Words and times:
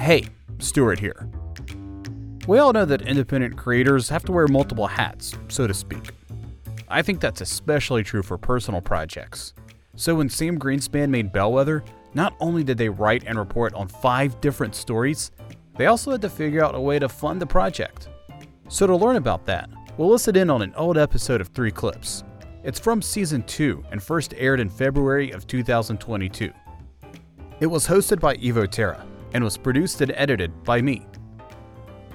Hey, 0.00 0.24
Stuart 0.60 0.98
here. 0.98 1.28
We 2.48 2.58
all 2.58 2.72
know 2.72 2.86
that 2.86 3.02
independent 3.02 3.58
creators 3.58 4.08
have 4.08 4.24
to 4.24 4.32
wear 4.32 4.48
multiple 4.48 4.86
hats, 4.86 5.36
so 5.48 5.66
to 5.66 5.74
speak. 5.74 6.12
I 6.88 7.02
think 7.02 7.20
that's 7.20 7.42
especially 7.42 8.02
true 8.02 8.22
for 8.22 8.38
personal 8.38 8.80
projects. 8.80 9.52
So 9.96 10.14
when 10.14 10.30
Sam 10.30 10.58
Greenspan 10.58 11.10
made 11.10 11.34
Bellwether, 11.34 11.84
not 12.14 12.34
only 12.40 12.64
did 12.64 12.78
they 12.78 12.88
write 12.88 13.24
and 13.26 13.38
report 13.38 13.74
on 13.74 13.88
five 13.88 14.40
different 14.40 14.74
stories, 14.74 15.32
they 15.76 15.84
also 15.84 16.12
had 16.12 16.22
to 16.22 16.30
figure 16.30 16.64
out 16.64 16.74
a 16.74 16.80
way 16.80 16.98
to 16.98 17.08
fund 17.08 17.38
the 17.38 17.46
project. 17.46 18.08
So 18.70 18.86
to 18.86 18.96
learn 18.96 19.16
about 19.16 19.44
that, 19.46 19.68
we'll 19.98 20.08
listen 20.08 20.34
in 20.34 20.48
on 20.48 20.62
an 20.62 20.72
old 20.76 20.96
episode 20.96 21.42
of 21.42 21.48
Three 21.48 21.70
Clips. 21.70 22.24
It's 22.64 22.80
from 22.80 23.02
season 23.02 23.42
2 23.42 23.84
and 23.90 24.02
first 24.02 24.32
aired 24.38 24.60
in 24.60 24.70
February 24.70 25.30
of 25.32 25.46
2022. 25.46 26.50
It 27.60 27.66
was 27.66 27.86
hosted 27.86 28.18
by 28.18 28.36
Evo 28.38 28.66
Terra 28.66 29.04
and 29.32 29.42
was 29.42 29.56
produced 29.56 30.00
and 30.00 30.12
edited 30.14 30.64
by 30.64 30.80
me. 30.80 31.06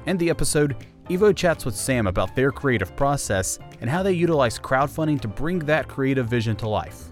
In 0.05 0.17
the 0.17 0.29
episode, 0.29 0.75
Evo 1.09 1.35
chats 1.35 1.65
with 1.65 1.75
Sam 1.75 2.07
about 2.07 2.35
their 2.35 2.51
creative 2.51 2.95
process 2.95 3.59
and 3.81 3.89
how 3.89 4.01
they 4.03 4.13
utilize 4.13 4.57
crowdfunding 4.57 5.21
to 5.21 5.27
bring 5.27 5.59
that 5.59 5.87
creative 5.87 6.27
vision 6.27 6.55
to 6.57 6.67
life. 6.67 7.11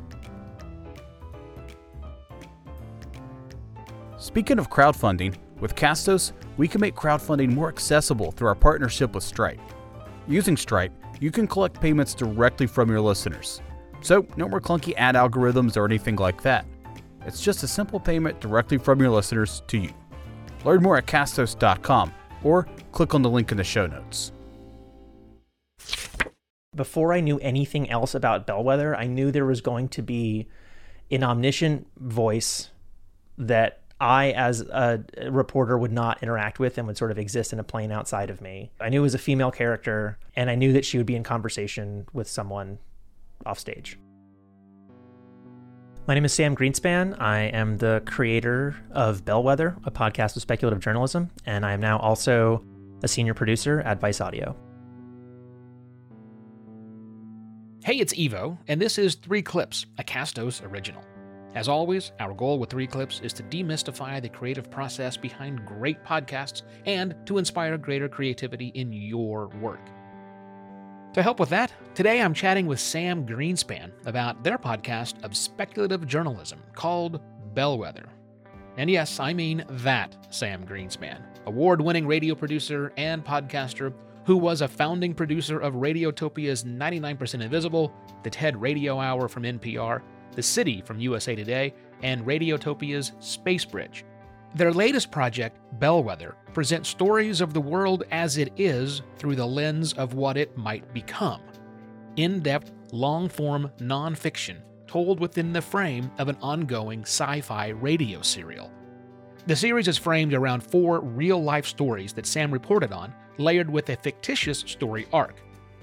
Speaking 4.18 4.58
of 4.58 4.70
crowdfunding, 4.70 5.36
with 5.60 5.76
Castos, 5.76 6.32
we 6.58 6.68
can 6.68 6.82
make 6.82 6.96
crowdfunding 6.96 7.54
more 7.54 7.70
accessible 7.70 8.32
through 8.32 8.48
our 8.48 8.56
partnership 8.56 9.14
with 9.14 9.24
Stripe. 9.24 9.60
Using 10.28 10.58
Stripe, 10.58 10.92
you 11.20 11.32
can 11.32 11.48
collect 11.48 11.80
payments 11.80 12.14
directly 12.14 12.68
from 12.68 12.90
your 12.90 13.02
listeners. 13.02 13.62
So, 14.02 14.26
no 14.36 14.50
more 14.50 14.60
clunky 14.60 14.94
ad 14.98 15.16
algorithms 15.16 15.78
or 15.78 15.86
anything 15.86 16.16
like 16.16 16.42
that. 16.42 16.66
It's 17.26 17.42
just 17.42 17.64
a 17.64 17.68
simple 17.68 18.00
payment 18.00 18.42
directly 18.42 18.78
from 18.78 19.00
your 19.00 19.10
listeners 19.10 19.64
to 19.68 19.78
you. 19.78 19.94
Learn 20.64 20.82
more 20.82 20.98
at 20.98 21.06
castos.com 21.06 22.14
or 22.44 22.68
click 22.92 23.14
on 23.14 23.22
the 23.22 23.30
link 23.30 23.52
in 23.52 23.58
the 23.58 23.64
show 23.64 23.88
notes. 23.88 24.32
Before 26.76 27.14
I 27.14 27.20
knew 27.20 27.38
anything 27.40 27.90
else 27.90 28.16
about 28.16 28.48
Bellwether, 28.48 28.96
I 28.96 29.06
knew 29.06 29.32
there 29.32 29.46
was 29.46 29.62
going 29.62 29.90
to 29.90 30.02
be 30.02 30.48
an 31.12 31.24
omniscient 31.24 31.88
voice 31.98 32.72
that 33.38 33.82
I, 34.02 34.32
as 34.32 34.62
a 34.62 35.04
reporter, 35.30 35.78
would 35.78 35.92
not 35.92 36.22
interact 36.24 36.60
with 36.60 36.78
and 36.78 36.88
would 36.88 36.98
sort 36.98 37.12
of 37.12 37.20
exist 37.20 37.54
in 37.54 37.60
a 37.60 37.64
plane 37.64 37.92
outside 37.92 38.30
of 38.30 38.42
me. 38.42 38.72
I 38.82 38.90
knew 38.90 39.02
it 39.02 39.04
was 39.04 39.14
a 39.14 39.20
female 39.20 39.52
character, 39.52 40.18
and 40.36 40.50
I 40.50 40.56
knew 40.56 40.74
that 40.74 40.84
she 40.84 40.98
would 40.98 41.06
be 41.06 41.16
in 41.16 41.24
conversation 41.24 42.08
with 42.12 42.28
someone 42.28 42.80
off 43.46 43.60
stage. 43.60 43.98
My 46.06 46.16
name 46.16 46.26
is 46.26 46.34
Sam 46.34 46.54
Greenspan. 46.54 47.16
I 47.22 47.44
am 47.44 47.78
the 47.78 48.04
creator 48.06 48.76
of 48.92 49.24
Bellwether, 49.24 49.78
a 49.86 49.92
podcast 49.92 50.36
of 50.36 50.42
speculative 50.42 50.82
journalism, 50.82 51.32
and 51.46 51.66
I 51.66 51.72
am 51.72 51.80
now 51.80 51.98
also 51.98 52.62
a 53.04 53.08
senior 53.08 53.34
producer 53.34 53.80
at 53.80 54.02
Vice 54.02 54.20
Audio. 54.20 54.54
Hey, 57.86 58.00
it's 58.00 58.14
Evo, 58.16 58.58
and 58.68 58.82
this 58.82 58.98
is 58.98 59.16
Three 59.16 59.42
Clips, 59.42 59.86
a 59.98 60.04
Castos 60.04 60.62
original. 60.70 61.06
As 61.56 61.70
always, 61.70 62.12
our 62.20 62.34
goal 62.34 62.60
with 62.60 62.70
Three 62.70 62.88
Clips 62.88 63.22
is 63.22 63.32
to 63.34 63.44
demystify 63.44 64.22
the 64.22 64.28
creative 64.28 64.70
process 64.70 65.16
behind 65.16 65.66
great 65.66 66.04
podcasts 66.04 66.64
and 66.86 67.16
to 67.28 67.38
inspire 67.38 67.78
greater 67.78 68.10
creativity 68.10 68.74
in 68.76 68.92
your 68.92 69.48
work. 69.62 69.80
To 71.14 71.22
help 71.22 71.40
with 71.40 71.50
that, 71.50 71.72
today 71.94 72.24
I'm 72.24 72.34
chatting 72.34 72.66
with 72.66 72.80
Sam 72.80 73.24
Greenspan 73.24 73.92
about 74.08 74.44
their 74.44 74.58
podcast 74.58 75.24
of 75.24 75.38
speculative 75.38 76.08
journalism 76.08 76.60
called 76.74 77.22
Bellwether. 77.54 78.10
And 78.78 78.90
yes, 78.90 79.20
I 79.20 79.32
mean 79.32 79.64
that 79.70 80.18
Sam 80.32 80.66
Greenspan, 80.66 81.22
award 81.46 81.82
winning 81.82 82.08
radio 82.08 82.34
producer 82.34 82.92
and 82.98 83.24
podcaster 83.24 83.94
who 84.26 84.38
was 84.38 84.62
a 84.62 84.68
founding 84.68 85.14
producer 85.14 85.60
of 85.60 85.76
Radiotopia's 85.76 86.64
99% 86.64 87.42
Invisible, 87.42 87.94
the 88.24 88.32
TED 88.32 88.60
Radio 88.60 89.00
Hour 89.00 89.28
from 89.28 89.44
NPR, 89.44 90.02
The 90.32 90.42
City 90.42 90.82
from 90.82 91.00
USA 91.00 91.36
Today, 91.36 91.76
and 92.02 92.26
Radiotopia's 92.26 93.12
Space 93.20 93.66
Bridge. 93.66 94.04
Their 94.56 94.72
latest 94.72 95.10
project, 95.10 95.58
Bellwether, 95.80 96.36
presents 96.54 96.88
stories 96.88 97.42
of 97.42 97.56
the 97.56 97.62
world 97.62 98.04
as 98.12 98.38
it 98.38 98.54
is 98.56 99.02
through 99.18 99.36
the 99.36 99.46
lens 99.46 99.94
of 99.94 100.14
what 100.14 100.38
it 100.38 100.56
might 100.56 100.94
become. 100.94 101.42
In 102.18 102.40
depth, 102.40 102.72
long 102.92 103.28
form 103.28 103.72
nonfiction 103.80 104.58
told 104.86 105.20
within 105.20 105.54
the 105.54 105.62
frame 105.62 106.12
of 106.20 106.28
an 106.28 106.38
ongoing 106.40 107.02
sci 107.02 107.42
fi 107.42 107.70
radio 107.70 108.22
serial. 108.22 108.72
The 109.48 109.56
series 109.56 109.88
is 109.88 109.98
framed 109.98 110.36
around 110.36 110.62
four 110.62 111.00
real 111.00 111.42
life 111.42 111.66
stories 111.66 112.14
that 112.14 112.28
Sam 112.28 112.52
reported 112.52 112.92
on, 112.92 113.12
layered 113.40 113.72
with 113.72 113.90
a 113.90 113.96
fictitious 113.96 114.60
story 114.60 115.08
arc. 115.12 115.36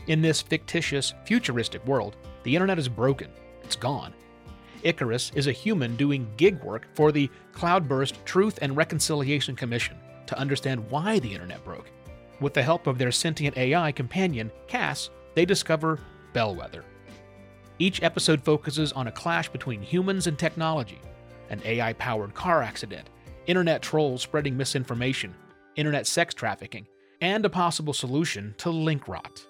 In 0.06 0.22
this 0.22 0.40
fictitious, 0.40 1.12
futuristic 1.24 1.84
world, 1.86 2.16
the 2.44 2.54
internet 2.54 2.78
is 2.78 2.88
broken, 2.88 3.32
it's 3.64 3.74
gone, 3.74 4.14
Icarus 4.82 5.32
is 5.34 5.46
a 5.46 5.52
human 5.52 5.96
doing 5.96 6.28
gig 6.36 6.62
work 6.62 6.86
for 6.94 7.12
the 7.12 7.30
Cloudburst 7.52 8.24
Truth 8.24 8.58
and 8.62 8.76
Reconciliation 8.76 9.56
Commission 9.56 9.96
to 10.26 10.38
understand 10.38 10.90
why 10.90 11.18
the 11.18 11.32
internet 11.32 11.64
broke. 11.64 11.90
With 12.40 12.54
the 12.54 12.62
help 12.62 12.86
of 12.86 12.98
their 12.98 13.12
sentient 13.12 13.56
AI 13.56 13.92
companion, 13.92 14.50
Cass, 14.66 15.10
they 15.34 15.44
discover 15.44 15.98
Bellwether. 16.32 16.84
Each 17.78 18.02
episode 18.02 18.42
focuses 18.42 18.92
on 18.92 19.06
a 19.06 19.12
clash 19.12 19.48
between 19.48 19.82
humans 19.82 20.26
and 20.26 20.38
technology, 20.38 21.00
an 21.48 21.60
AI 21.64 21.92
powered 21.94 22.34
car 22.34 22.62
accident, 22.62 23.08
internet 23.46 23.82
trolls 23.82 24.22
spreading 24.22 24.56
misinformation, 24.56 25.34
internet 25.76 26.06
sex 26.06 26.34
trafficking, 26.34 26.86
and 27.20 27.44
a 27.44 27.50
possible 27.50 27.92
solution 27.92 28.54
to 28.58 28.70
link 28.70 29.08
rot. 29.08 29.46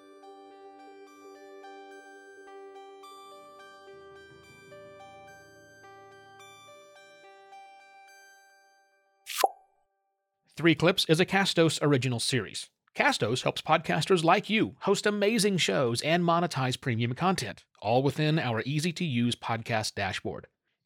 Three 10.61 10.75
Clips 10.75 11.05
is 11.09 11.19
a 11.19 11.25
Castos 11.25 11.79
original 11.81 12.19
series. 12.19 12.69
Castos 12.95 13.41
helps 13.41 13.63
podcasters 13.63 14.23
like 14.23 14.47
you 14.47 14.75
host 14.81 15.07
amazing 15.07 15.57
shows 15.57 16.01
and 16.01 16.23
monetize 16.23 16.79
premium 16.79 17.15
content, 17.15 17.63
all 17.81 18.03
within 18.03 18.37
our 18.37 18.61
easy 18.63 18.93
to 18.93 19.03
use 19.03 19.35
podcast 19.35 19.95
dashboard. 19.95 20.45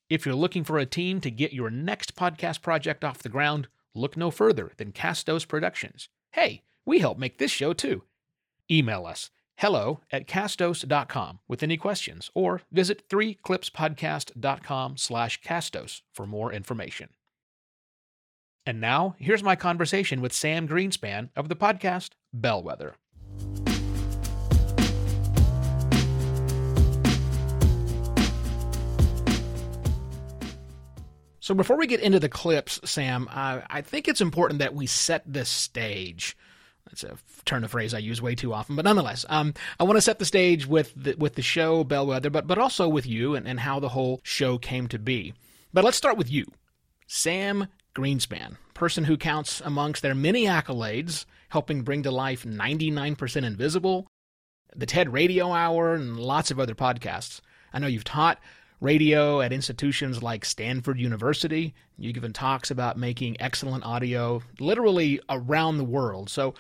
If 0.10 0.26
you're 0.26 0.34
looking 0.34 0.64
for 0.64 0.78
a 0.78 0.86
team 0.86 1.20
to 1.20 1.30
get 1.30 1.52
your 1.52 1.70
next 1.70 2.16
podcast 2.16 2.62
project 2.62 3.04
off 3.04 3.22
the 3.22 3.28
ground, 3.28 3.68
look 3.94 4.16
no 4.16 4.32
further 4.32 4.72
than 4.78 4.94
Castos 4.94 5.46
Productions. 5.46 6.08
Hey, 6.32 6.62
we 6.86 7.00
help 7.00 7.18
make 7.18 7.38
this 7.38 7.52
show 7.52 7.74
too. 7.74 8.04
Email 8.72 9.06
us 9.06 9.30
hello 9.58 10.00
at 10.10 10.26
castos.com 10.26 11.40
with 11.50 11.62
any 11.62 11.76
questions 11.76 12.32
or 12.34 12.62
visit 12.72 13.10
3clipspodcast.com 13.10 14.96
slash 14.96 15.42
castos 15.42 16.02
for 16.14 16.26
more 16.26 16.54
information. 16.54 17.10
And 18.68 18.82
now, 18.82 19.16
here's 19.20 19.44
my 19.44 19.56
conversation 19.56 20.22
with 20.22 20.34
Sam 20.34 20.68
Greenspan 20.68 21.30
of 21.36 21.50
the 21.50 21.56
podcast 21.56 22.12
Bellwether. 22.34 22.96
So, 31.40 31.54
before 31.54 31.78
we 31.78 31.86
get 31.86 32.00
into 32.00 32.20
the 32.20 32.28
clips, 32.28 32.80
Sam, 32.84 33.30
uh, 33.32 33.62
I 33.70 33.82
think 33.82 34.08
it's 34.08 34.20
important 34.20 34.58
that 34.58 34.74
we 34.74 34.88
set 34.88 35.22
the 35.32 35.46
stage. 35.46 36.36
That's 36.88 37.04
a 37.04 37.18
turn 37.46 37.64
of 37.64 37.70
phrase 37.70 37.94
I 37.94 38.00
use 38.00 38.20
way 38.20 38.34
too 38.34 38.52
often, 38.52 38.76
but 38.76 38.86
nonetheless, 38.86 39.28
um, 39.30 39.54
I 39.80 39.84
want 39.84 39.98
to 39.98 40.02
set 40.02 40.18
the 40.18 40.26
stage 40.26 40.66
with 40.66 40.92
the, 40.96 41.14
with 41.20 41.36
the 41.36 41.44
show 41.44 41.84
Bellwether, 41.84 42.32
but 42.32 42.48
but 42.48 42.58
also 42.58 42.90
with 42.90 43.06
you 43.06 43.36
and, 43.36 43.48
and 43.48 43.60
how 43.60 43.80
the 43.80 43.90
whole 43.90 44.22
show 44.24 44.58
came 44.58 44.88
to 44.88 44.98
be. 44.98 45.36
But 45.72 45.84
let's 45.84 45.98
start 45.98 46.18
with 46.18 46.32
you, 46.32 46.46
Sam 47.06 47.68
Greenspan, 47.96 48.58
person 48.74 49.06
who 49.06 49.18
counts 49.18 49.62
amongst 49.62 50.02
their 50.02 50.14
many 50.14 50.46
accolades, 50.46 51.26
helping 51.50 51.82
bring 51.82 52.04
to 52.04 52.12
life 52.12 52.44
99% 52.44 53.44
Invisible, 53.44 54.08
the 54.76 54.86
TED 54.86 55.14
Radio 55.14 55.52
Hour, 55.52 55.96
and 55.96 56.20
lots 56.20 56.52
of 56.52 56.60
other 56.60 56.76
podcasts. 56.76 57.40
I 57.74 57.80
know 57.80 57.88
you've 57.88 58.04
taught 58.04 58.40
radio 58.82 59.42
at 59.42 59.54
institutions 59.54 60.22
like 60.22 60.44
Stanford 60.44 61.00
University. 61.00 61.74
You've 61.98 62.14
given 62.14 62.34
talks 62.34 62.70
about 62.70 62.98
making 62.98 63.38
excellent 63.40 63.86
audio 63.86 64.42
literally 64.60 65.22
around 65.30 65.78
the 65.78 65.84
world. 65.86 66.30
So 66.30 66.54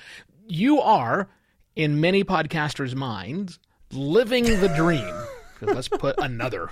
you 0.47 0.79
are, 0.79 1.27
in 1.75 1.99
many 1.99 2.23
podcasters' 2.23 2.95
minds, 2.95 3.59
living 3.91 4.45
the 4.45 4.73
dream. 4.75 5.13
let's 5.61 5.89
put 5.89 6.17
another 6.17 6.69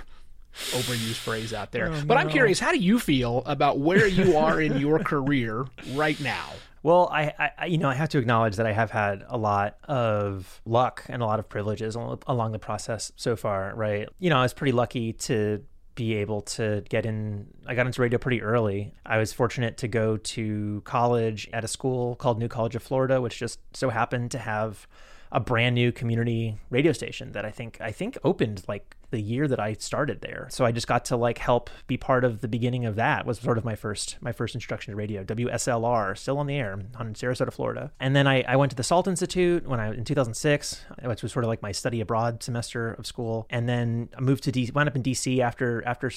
overused 0.54 1.14
phrase 1.14 1.52
out 1.52 1.72
there. 1.72 1.88
Oh, 1.92 2.02
but 2.06 2.14
no. 2.14 2.20
I'm 2.20 2.28
curious, 2.28 2.58
how 2.58 2.72
do 2.72 2.78
you 2.78 2.98
feel 2.98 3.42
about 3.46 3.78
where 3.78 4.06
you 4.06 4.36
are 4.36 4.60
in 4.60 4.78
your 4.78 4.98
career 4.98 5.66
right 5.92 6.18
now? 6.20 6.48
Well, 6.84 7.08
I, 7.10 7.50
I, 7.58 7.64
you 7.64 7.78
know, 7.78 7.88
I 7.88 7.94
have 7.94 8.10
to 8.10 8.18
acknowledge 8.18 8.56
that 8.56 8.66
I 8.66 8.72
have 8.72 8.90
had 8.90 9.24
a 9.26 9.38
lot 9.38 9.78
of 9.84 10.60
luck 10.66 11.02
and 11.08 11.22
a 11.22 11.24
lot 11.24 11.38
of 11.38 11.48
privileges 11.48 11.94
along 11.94 12.52
the 12.52 12.58
process 12.58 13.10
so 13.16 13.36
far, 13.36 13.72
right? 13.74 14.06
You 14.18 14.28
know, 14.28 14.36
I 14.36 14.42
was 14.42 14.52
pretty 14.52 14.72
lucky 14.72 15.14
to 15.14 15.64
be 15.94 16.16
able 16.16 16.42
to 16.42 16.84
get 16.90 17.06
in. 17.06 17.46
I 17.66 17.74
got 17.74 17.86
into 17.86 18.02
radio 18.02 18.18
pretty 18.18 18.42
early. 18.42 18.92
I 19.06 19.16
was 19.16 19.32
fortunate 19.32 19.78
to 19.78 19.88
go 19.88 20.18
to 20.18 20.82
college 20.84 21.48
at 21.54 21.64
a 21.64 21.68
school 21.68 22.16
called 22.16 22.38
New 22.38 22.48
College 22.48 22.76
of 22.76 22.82
Florida, 22.82 23.18
which 23.18 23.38
just 23.38 23.60
so 23.72 23.88
happened 23.88 24.30
to 24.32 24.38
have 24.38 24.86
a 25.32 25.40
brand 25.40 25.74
new 25.74 25.90
community 25.90 26.58
radio 26.70 26.92
station 26.92 27.32
that 27.32 27.44
I 27.44 27.50
think 27.50 27.80
I 27.80 27.92
think 27.92 28.18
opened 28.24 28.62
like 28.68 28.94
the 29.14 29.22
year 29.22 29.46
that 29.46 29.60
I 29.60 29.74
started 29.74 30.22
there. 30.22 30.48
So 30.50 30.64
I 30.64 30.72
just 30.72 30.88
got 30.88 31.04
to 31.06 31.16
like 31.16 31.38
help 31.38 31.70
be 31.86 31.96
part 31.96 32.24
of 32.24 32.40
the 32.40 32.48
beginning 32.48 32.84
of 32.84 32.96
that 32.96 33.24
was 33.24 33.38
sort 33.38 33.58
of 33.58 33.64
my 33.64 33.76
first 33.76 34.16
my 34.20 34.32
first 34.32 34.56
introduction 34.56 34.90
to 34.90 34.96
radio. 34.96 35.22
WSLR, 35.22 36.18
still 36.18 36.38
on 36.38 36.48
the 36.48 36.56
air 36.56 36.80
on 36.98 37.14
Sarasota, 37.14 37.52
Florida. 37.52 37.92
And 38.00 38.16
then 38.16 38.26
I, 38.26 38.42
I 38.42 38.56
went 38.56 38.70
to 38.70 38.76
the 38.76 38.82
SALT 38.82 39.06
Institute 39.06 39.68
when 39.68 39.78
I 39.78 39.94
in 39.94 40.02
2006, 40.04 40.84
which 41.04 41.22
was 41.22 41.30
sort 41.30 41.44
of 41.44 41.48
like 41.48 41.62
my 41.62 41.70
study 41.70 42.00
abroad 42.00 42.42
semester 42.42 42.94
of 42.94 43.06
school. 43.06 43.46
And 43.50 43.68
then 43.68 44.08
I 44.18 44.20
moved 44.20 44.42
to 44.44 44.52
D 44.52 44.68
wound 44.74 44.88
up 44.88 44.96
in 44.96 45.02
DC 45.04 45.38
after 45.38 45.86
after 45.86 46.10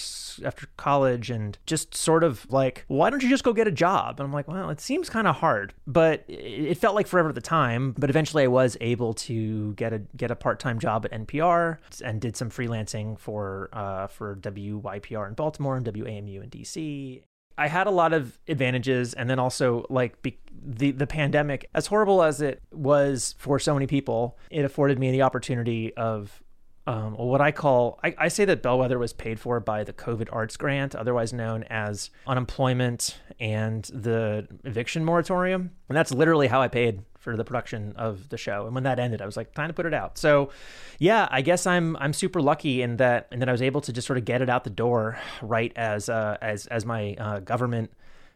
after 0.44 0.67
college 0.77 1.29
and 1.29 1.55
just 1.67 1.94
sort 1.94 2.23
of 2.23 2.51
like, 2.51 2.83
why 2.88 3.11
don't 3.11 3.21
you 3.21 3.29
just 3.29 3.44
go 3.44 3.53
get 3.53 3.67
a 3.67 3.71
job? 3.71 4.19
And 4.19 4.25
I'm 4.25 4.33
like, 4.33 4.47
well, 4.47 4.71
it 4.71 4.81
seems 4.81 5.07
kind 5.07 5.27
of 5.27 5.35
hard, 5.35 5.75
but 5.85 6.23
it 6.27 6.79
felt 6.79 6.95
like 6.95 7.05
forever 7.05 7.29
at 7.29 7.35
the 7.35 7.41
time. 7.41 7.94
But 7.95 8.09
eventually 8.09 8.45
I 8.45 8.47
was 8.47 8.75
able 8.81 9.13
to 9.13 9.73
get 9.73 9.94
a 9.94 9.99
get 10.15 10.31
a 10.31 10.35
part-time 10.35 10.79
job 10.79 11.05
at 11.05 11.11
NPR 11.11 11.77
and 12.03 12.19
did 12.19 12.35
some 12.35 12.49
freelance 12.49 12.87
freelancing 12.88 13.18
for 13.19 13.69
uh, 13.74 14.07
for 14.07 14.36
WYPR 14.36 15.28
in 15.28 15.34
Baltimore 15.34 15.78
and 15.78 15.86
WAMU 15.86 16.44
in 16.44 16.50
DC. 16.50 17.24
I 17.60 17.68
had 17.68 17.88
a 17.88 17.92
lot 17.92 18.13
of 18.13 18.38
advantages, 18.48 19.13
and 19.13 19.30
then 19.30 19.39
also 19.39 19.86
like 19.89 20.22
be- 20.22 20.39
the 20.51 20.92
the 20.92 21.07
pandemic, 21.07 21.69
as 21.74 21.88
horrible 21.88 22.24
as 22.24 22.42
it 22.42 22.62
was 22.72 23.36
for 23.39 23.60
so 23.60 23.74
many 23.74 23.88
people, 23.88 24.38
it 24.51 24.63
afforded 24.63 25.00
me 25.00 25.12
the 25.12 25.24
opportunity 25.24 25.94
of 25.95 26.44
um, 26.86 27.18
what 27.18 27.42
I 27.42 27.51
call 27.51 28.00
I, 28.04 28.16
I, 28.18 28.28
say 28.30 28.45
that 28.45 28.62
Bellwether 28.62 28.98
was 28.98 29.12
paid 29.12 29.40
for 29.40 29.60
by 29.60 29.83
the 29.83 29.92
COVID 29.92 30.30
Arts 30.31 30.56
Grant, 30.56 30.95
otherwise 30.95 31.33
known 31.33 31.63
as 31.63 32.12
unemployment 32.25 33.19
and 33.40 33.83
the 33.86 34.48
eviction 34.63 35.04
moratorium, 35.04 35.72
and 35.90 35.98
that's 35.98 36.12
literally 36.13 36.48
how 36.48 36.62
I 36.62 36.69
paid 36.69 37.01
for 37.27 37.35
the 37.35 37.44
production 37.44 37.94
of 37.97 38.29
the 38.29 38.38
show. 38.38 38.68
And 38.68 38.74
when 38.74 38.83
that 38.83 39.00
ended, 39.00 39.21
I 39.21 39.25
was 39.25 39.35
like, 39.35 39.53
time 39.53 39.68
to 39.68 39.74
put 39.74 39.85
it 39.85 39.94
out. 39.94 40.18
So, 40.18 40.50
yeah, 40.97 41.27
I 41.29 41.41
guess 41.41 41.68
I'm 41.68 41.97
I'm 41.97 42.13
super 42.13 42.41
lucky 42.41 42.81
in 42.81 42.95
that 42.97 43.27
and 43.33 43.41
that 43.41 43.50
I 43.50 43.51
was 43.51 43.62
able 43.62 43.81
to 43.81 43.91
just 43.91 44.07
sort 44.07 44.18
of 44.18 44.24
get 44.24 44.41
it 44.41 44.50
out 44.50 44.63
the 44.63 44.69
door 44.69 45.19
right 45.41 45.74
as 45.75 46.07
uh, 46.07 46.38
as 46.41 46.68
as 46.68 46.85
my 46.85 47.15
uh, 47.15 47.39
government 47.41 47.91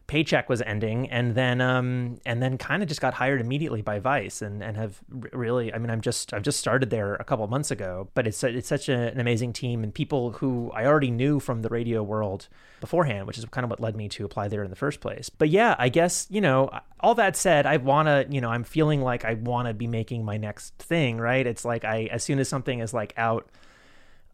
paycheck 0.06 0.48
was 0.48 0.60
ending 0.62 1.08
and 1.10 1.34
then 1.34 1.60
um 1.60 2.18
and 2.26 2.42
then 2.42 2.58
kind 2.58 2.82
of 2.82 2.88
just 2.88 3.00
got 3.00 3.14
hired 3.14 3.40
immediately 3.40 3.82
by 3.82 3.98
Vice 3.98 4.42
and 4.42 4.62
and 4.62 4.76
have 4.76 5.00
really 5.32 5.72
I 5.72 5.78
mean 5.78 5.90
I'm 5.90 6.00
just 6.00 6.34
I've 6.34 6.42
just 6.42 6.58
started 6.58 6.90
there 6.90 7.14
a 7.14 7.24
couple 7.24 7.46
months 7.46 7.70
ago 7.70 8.08
but 8.14 8.26
it's 8.26 8.42
it's 8.42 8.68
such 8.68 8.88
a, 8.88 9.10
an 9.12 9.20
amazing 9.20 9.52
team 9.52 9.82
and 9.82 9.94
people 9.94 10.32
who 10.32 10.70
I 10.74 10.86
already 10.86 11.10
knew 11.10 11.40
from 11.40 11.62
the 11.62 11.68
radio 11.68 12.02
world 12.02 12.48
beforehand 12.80 13.26
which 13.26 13.38
is 13.38 13.44
kind 13.46 13.64
of 13.64 13.70
what 13.70 13.80
led 13.80 13.96
me 13.96 14.08
to 14.10 14.24
apply 14.24 14.48
there 14.48 14.64
in 14.64 14.70
the 14.70 14.76
first 14.76 15.00
place. 15.00 15.28
But 15.28 15.50
yeah 15.50 15.76
I 15.78 15.88
guess 15.88 16.26
you 16.30 16.40
know 16.40 16.70
all 17.00 17.14
that 17.14 17.36
said 17.36 17.66
I 17.66 17.76
want 17.76 18.08
to 18.08 18.26
you 18.28 18.40
know 18.40 18.50
I'm 18.50 18.64
feeling 18.64 19.02
like 19.02 19.24
I 19.24 19.34
want 19.34 19.68
to 19.68 19.74
be 19.74 19.86
making 19.86 20.24
my 20.24 20.36
next 20.36 20.74
thing 20.78 21.18
right? 21.18 21.46
It's 21.46 21.64
like 21.64 21.84
I 21.84 22.04
as 22.04 22.24
soon 22.24 22.38
as 22.38 22.48
something 22.48 22.80
is 22.80 22.92
like 22.92 23.14
out 23.16 23.48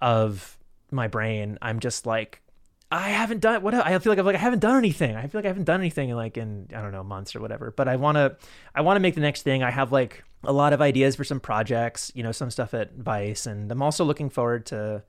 of 0.01 0.57
my 0.91 1.09
brain 1.09 1.59
I'm 1.61 1.81
just 1.81 2.07
like 2.07 2.41
I 2.91 3.11
haven't 3.11 3.41
done 3.41 3.63
what 3.63 3.75
I 3.75 3.99
feel 3.99 4.13
like 4.13 4.19
I'm 4.19 4.25
like 4.25 4.37
I 4.37 4.39
haven't 4.39 4.61
done 4.61 4.77
anything. 4.77 5.15
I 5.15 5.27
feel 5.27 5.39
like 5.39 5.45
I 5.45 5.49
haven't 5.49 5.65
done 5.65 5.81
anything 5.81 6.09
in 6.09 6.17
like 6.17 6.39
in 6.39 6.69
I 6.75 6.81
don't 6.81 6.93
know 6.93 7.05
months 7.05 7.37
or 7.37 7.41
whatever. 7.41 7.71
But 7.71 7.87
I 7.87 7.97
want 7.97 8.17
to 8.17 8.37
I 8.75 8.81
want 8.81 8.97
to 8.97 9.01
make 9.01 9.15
the 9.15 9.21
next 9.21 9.43
thing. 9.43 9.63
I 9.63 9.71
have 9.71 9.93
like 9.93 10.25
a 10.43 10.53
lot 10.53 10.73
of 10.73 10.81
ideas 10.81 11.15
for 11.15 11.25
some 11.25 11.41
projects, 11.41 12.11
you 12.15 12.23
know, 12.23 12.33
some 12.33 12.51
stuff 12.51 12.73
at 12.73 12.95
Vice, 12.95 13.47
and 13.47 13.71
I'm 13.71 13.83
also 13.83 14.05
looking 14.05 14.31
forward 14.31 14.67
to 14.67 15.03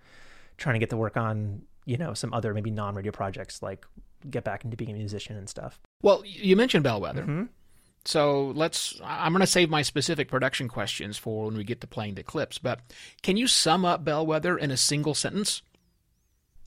trying 0.57 0.73
to 0.73 0.79
get 0.79 0.89
to 0.89 0.97
work 0.97 1.15
on 1.15 1.61
you 1.85 1.97
know 1.97 2.13
some 2.13 2.33
other 2.33 2.53
maybe 2.53 2.69
non-radio 2.69 3.11
projects 3.11 3.61
like 3.63 3.85
get 4.29 4.43
back 4.43 4.65
into 4.65 4.75
being 4.75 4.91
a 4.91 4.93
musician 4.93 5.37
and 5.37 5.47
stuff. 5.47 5.79
Well, 6.01 6.23
you 6.25 6.57
mentioned 6.57 6.83
Bellwether. 6.83 7.21
Mm-hmm. 7.21 7.43
So 8.05 8.47
let's. 8.55 8.99
I'm 9.03 9.31
going 9.31 9.41
to 9.41 9.47
save 9.47 9.69
my 9.69 9.81
specific 9.83 10.29
production 10.29 10.67
questions 10.67 11.17
for 11.17 11.45
when 11.45 11.55
we 11.55 11.63
get 11.63 11.81
to 11.81 11.87
playing 11.87 12.15
the 12.15 12.23
clips. 12.23 12.57
But 12.57 12.79
can 13.21 13.37
you 13.37 13.47
sum 13.47 13.85
up 13.85 14.03
Bellwether 14.03 14.57
in 14.57 14.71
a 14.71 14.77
single 14.77 15.13
sentence? 15.13 15.61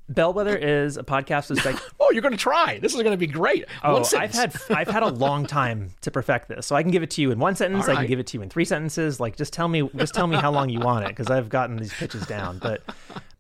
Bellwether 0.09 0.57
is 0.57 0.97
a 0.97 1.03
podcast 1.03 1.49
that's 1.49 1.65
like 1.65 1.77
Oh, 2.01 2.11
you're 2.13 2.23
going 2.23 2.33
to 2.33 2.39
try. 2.39 2.79
This 2.79 2.95
is 2.95 3.01
going 3.01 3.13
to 3.13 3.17
be 3.17 3.27
great. 3.27 3.65
Oh, 3.83 4.05
I've 4.17 4.33
had 4.33 4.55
I've 4.71 4.89
had 4.89 5.03
a 5.03 5.09
long 5.27 5.47
time 5.47 5.91
to 6.03 6.11
perfect 6.11 6.49
this. 6.49 6.67
So 6.67 6.77
I 6.77 6.83
can 6.83 6.91
give 6.91 7.03
it 7.03 7.11
to 7.13 7.23
you 7.23 7.31
in 7.31 7.39
one 7.39 7.57
sentence, 7.57 7.87
right. 7.87 7.97
I 7.97 8.01
can 8.01 8.09
give 8.09 8.19
it 8.19 8.27
to 8.29 8.39
you 8.39 8.43
in 8.43 8.51
three 8.51 8.65
sentences. 8.65 9.21
Like 9.21 9.37
just 9.37 9.53
tell 9.53 9.69
me 9.69 9.89
just 9.97 10.15
tell 10.15 10.27
me 10.27 10.37
how 10.37 10.51
long 10.51 10.69
you 10.69 10.81
want 10.81 11.07
it 11.07 11.15
cuz 11.17 11.29
I've 11.29 11.49
gotten 11.49 11.77
these 11.77 11.93
pitches 11.95 12.27
down. 12.27 12.59
But 12.59 12.83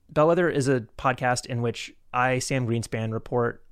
Bellwether 0.09 0.49
is 0.49 0.69
a 0.69 0.81
podcast 0.99 1.47
in 1.47 1.63
which 1.63 1.93
I 2.13 2.39
Sam 2.39 2.67
Greenspan 2.67 3.13
report 3.13 3.65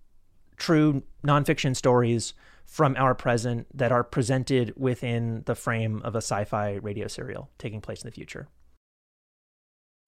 true 0.56 1.02
nonfiction 1.24 1.74
stories 1.74 2.34
from 2.66 2.94
our 2.96 3.14
present 3.14 3.66
that 3.76 3.90
are 3.90 4.04
presented 4.04 4.72
within 4.76 5.42
the 5.46 5.54
frame 5.56 6.00
of 6.04 6.14
a 6.14 6.18
sci-fi 6.18 6.74
radio 6.74 7.08
serial 7.08 7.50
taking 7.58 7.80
place 7.80 8.02
in 8.02 8.06
the 8.06 8.12
future. 8.12 8.46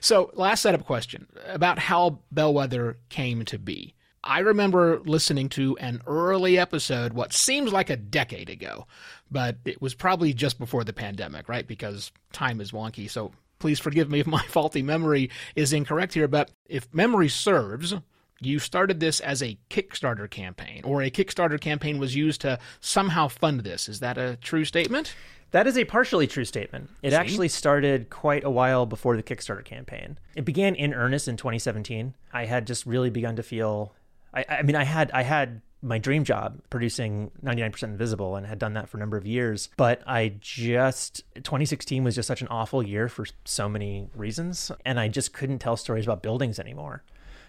So, 0.03 0.33
last 0.35 0.63
setup 0.63 0.85
question 0.85 1.29
about 1.47 1.79
how 1.79 2.19
Bellwether 2.33 2.99
came 3.09 3.45
to 3.45 3.59
be. 3.59 3.95
I 4.25 4.41
remember 4.41 5.01
listening 5.05 5.49
to 5.51 5.77
an 5.79 6.03
early 6.09 6.59
episode, 6.59 7.13
what 7.13 7.33
seems 7.33 7.73
like 7.73 7.89
a 7.89 7.97
decade 7.97 8.51
ago, 8.51 8.89
but 9.31 9.59
it 9.65 9.81
was 9.81 9.95
probably 9.95 10.33
just 10.33 10.59
before 10.59 10.83
the 10.83 10.93
pandemic, 10.93 11.49
right? 11.49 11.67
Because 11.67 12.11
time 12.33 12.61
is 12.61 12.73
wonky. 12.73 13.09
So 13.09 13.31
please 13.61 13.79
forgive 13.79 14.11
me 14.11 14.19
if 14.19 14.27
my 14.27 14.43
faulty 14.49 14.83
memory 14.83 15.31
is 15.55 15.73
incorrect 15.73 16.15
here. 16.15 16.27
But 16.27 16.51
if 16.67 16.93
memory 16.93 17.29
serves, 17.29 17.95
you 18.41 18.59
started 18.59 18.99
this 18.99 19.21
as 19.21 19.41
a 19.41 19.57
Kickstarter 19.71 20.29
campaign, 20.29 20.83
or 20.85 21.03
a 21.03 21.11
Kickstarter 21.13 21.61
campaign 21.61 21.99
was 21.99 22.17
used 22.17 22.41
to 22.41 22.59
somehow 22.81 23.29
fund 23.29 23.61
this. 23.61 23.89
Is 23.89 24.01
that 24.01 24.19
a 24.19 24.37
true 24.41 24.65
statement? 24.65 25.15
That 25.53 25.67
is 25.67 25.79
a 25.79 25.85
partially 25.85 26.27
true 26.27 26.45
statement. 26.45 26.91
It 27.03 27.11
See? 27.11 27.17
actually 27.17 27.49
started 27.49 28.11
quite 28.11 28.43
a 28.43 28.51
while 28.51 28.87
before 28.87 29.17
the 29.17 29.23
Kickstarter 29.23 29.65
campaign. 29.65 30.19
It 30.35 30.45
began 30.45 30.75
in 30.75 30.93
earnest 30.95 31.29
in 31.29 31.37
2017. 31.37 32.15
I 32.33 32.47
had 32.47 32.67
just 32.67 32.87
really 32.87 33.11
begun 33.11 33.37
to 33.37 33.43
feel 33.43 33.95
I, 34.35 34.45
I 34.49 34.63
mean 34.63 34.77
I 34.77 34.85
had 34.85 35.11
I 35.13 35.23
had 35.23 35.61
my 35.83 35.99
dream 35.99 36.25
job 36.25 36.61
producing 36.71 37.31
99% 37.45 37.83
invisible 37.83 38.37
and 38.37 38.47
had 38.47 38.59
done 38.59 38.75
that 38.75 38.89
for 38.89 38.97
a 38.97 39.01
number 39.01 39.17
of 39.17 39.27
years 39.27 39.69
but 39.77 40.01
i 40.07 40.33
just 40.41 41.25
2016 41.35 42.05
was 42.05 42.15
just 42.15 42.29
such 42.29 42.41
an 42.41 42.47
awful 42.47 42.85
year 42.85 43.09
for 43.09 43.27
so 43.45 43.69
many 43.69 44.09
reasons 44.15 44.71
and 44.85 45.01
i 45.01 45.09
just 45.09 45.33
couldn't 45.33 45.59
tell 45.59 45.77
stories 45.77 46.05
about 46.05 46.23
buildings 46.23 46.61
anymore 46.61 47.03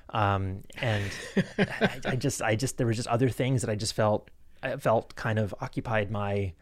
um, 0.09 0.61
and 0.81 1.03
I, 1.59 1.99
I, 2.05 2.15
just 2.15 2.41
i 2.41 2.55
just 2.55 2.77
there 2.77 2.87
were 2.87 2.93
just 2.93 3.07
other 3.07 3.29
things 3.29 3.61
that 3.61 3.69
i 3.69 3.75
just 3.75 3.93
felt 3.93 4.31
I 4.63 4.77
felt 4.77 5.15
kind 5.15 5.37
of 5.37 5.53
occupied 5.59 6.09
my 6.09 6.53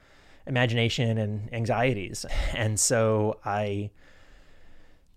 imagination 0.46 1.18
and 1.18 1.54
anxieties. 1.54 2.26
And 2.54 2.80
so 2.80 3.40
I 3.46 3.92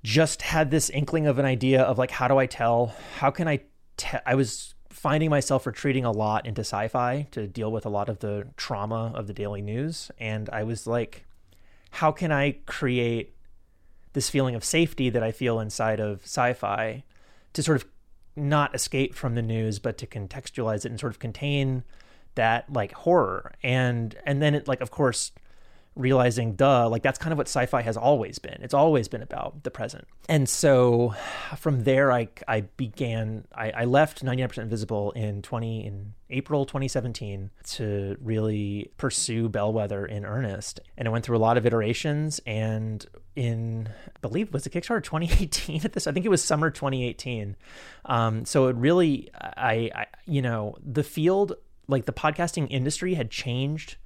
just 0.02 0.42
had 0.42 0.70
this 0.70 0.90
inkling 0.90 1.26
of 1.26 1.38
an 1.38 1.46
idea 1.46 1.82
of 1.82 1.98
like, 1.98 2.10
how 2.10 2.28
do 2.28 2.38
I 2.38 2.46
tell? 2.46 2.94
How 3.16 3.30
can 3.30 3.48
I? 3.48 3.60
Te- 3.96 4.18
I 4.26 4.34
was 4.34 4.74
finding 4.90 5.30
myself 5.30 5.66
retreating 5.66 6.04
a 6.04 6.10
lot 6.12 6.46
into 6.46 6.60
sci-fi 6.60 7.26
to 7.32 7.46
deal 7.46 7.70
with 7.72 7.84
a 7.84 7.88
lot 7.88 8.08
of 8.08 8.20
the 8.20 8.46
trauma 8.56 9.12
of 9.14 9.26
the 9.26 9.32
daily 9.32 9.62
news, 9.62 10.10
and 10.18 10.48
I 10.50 10.62
was 10.62 10.86
like, 10.86 11.26
how 11.90 12.12
can 12.12 12.32
I 12.32 12.56
create 12.66 13.34
this 14.12 14.30
feeling 14.30 14.54
of 14.54 14.64
safety 14.64 15.10
that 15.10 15.22
I 15.22 15.32
feel 15.32 15.60
inside 15.60 16.00
of 16.00 16.22
sci-fi 16.22 17.04
to 17.52 17.62
sort 17.62 17.82
of 17.82 17.88
not 18.36 18.74
escape 18.74 19.14
from 19.14 19.34
the 19.34 19.42
news, 19.42 19.78
but 19.78 19.98
to 19.98 20.06
contextualize 20.06 20.84
it 20.84 20.90
and 20.90 20.98
sort 20.98 21.12
of 21.12 21.18
contain 21.18 21.84
that 22.34 22.72
like 22.72 22.92
horror. 22.92 23.52
And 23.62 24.14
and 24.24 24.40
then 24.42 24.54
it 24.54 24.68
like 24.68 24.80
of 24.80 24.90
course 24.90 25.32
realizing 25.96 26.54
duh 26.54 26.88
like 26.88 27.04
that's 27.04 27.18
kind 27.18 27.32
of 27.32 27.38
what 27.38 27.46
sci-fi 27.46 27.82
has 27.82 27.96
always 27.96 28.38
been. 28.38 28.58
It's 28.60 28.74
always 28.74 29.08
been 29.08 29.22
about 29.22 29.62
the 29.62 29.70
present. 29.70 30.06
And 30.28 30.48
so 30.48 31.14
from 31.56 31.84
there 31.84 32.10
i 32.10 32.28
i 32.48 32.62
began 32.62 33.46
i, 33.54 33.70
I 33.70 33.84
left 33.84 34.24
99% 34.24 34.58
invisible 34.58 35.12
in 35.12 35.42
20 35.42 35.86
in 35.86 36.14
april 36.30 36.64
2017 36.64 37.50
to 37.64 38.16
really 38.20 38.90
pursue 38.96 39.48
bellwether 39.48 40.04
in 40.04 40.24
earnest. 40.24 40.80
And 40.96 41.06
i 41.06 41.10
went 41.10 41.24
through 41.24 41.36
a 41.36 41.38
lot 41.38 41.56
of 41.56 41.66
iterations. 41.66 42.40
And 42.44 43.06
in 43.36 43.88
I 44.16 44.18
believe 44.20 44.52
was 44.52 44.64
the 44.64 44.70
Kickstarter 44.70 45.02
2018 45.02 45.82
at 45.84 45.92
this 45.92 46.06
I 46.06 46.12
think 46.12 46.26
it 46.26 46.30
was 46.30 46.42
summer 46.42 46.70
2018 46.70 47.56
um, 48.06 48.44
so 48.44 48.66
it 48.68 48.76
really 48.76 49.30
I, 49.34 49.90
I 49.94 50.06
you 50.26 50.42
know 50.42 50.76
the 50.84 51.02
field 51.02 51.54
like 51.88 52.06
the 52.06 52.12
podcasting 52.12 52.66
industry 52.70 53.14
had 53.14 53.30
changed 53.30 53.96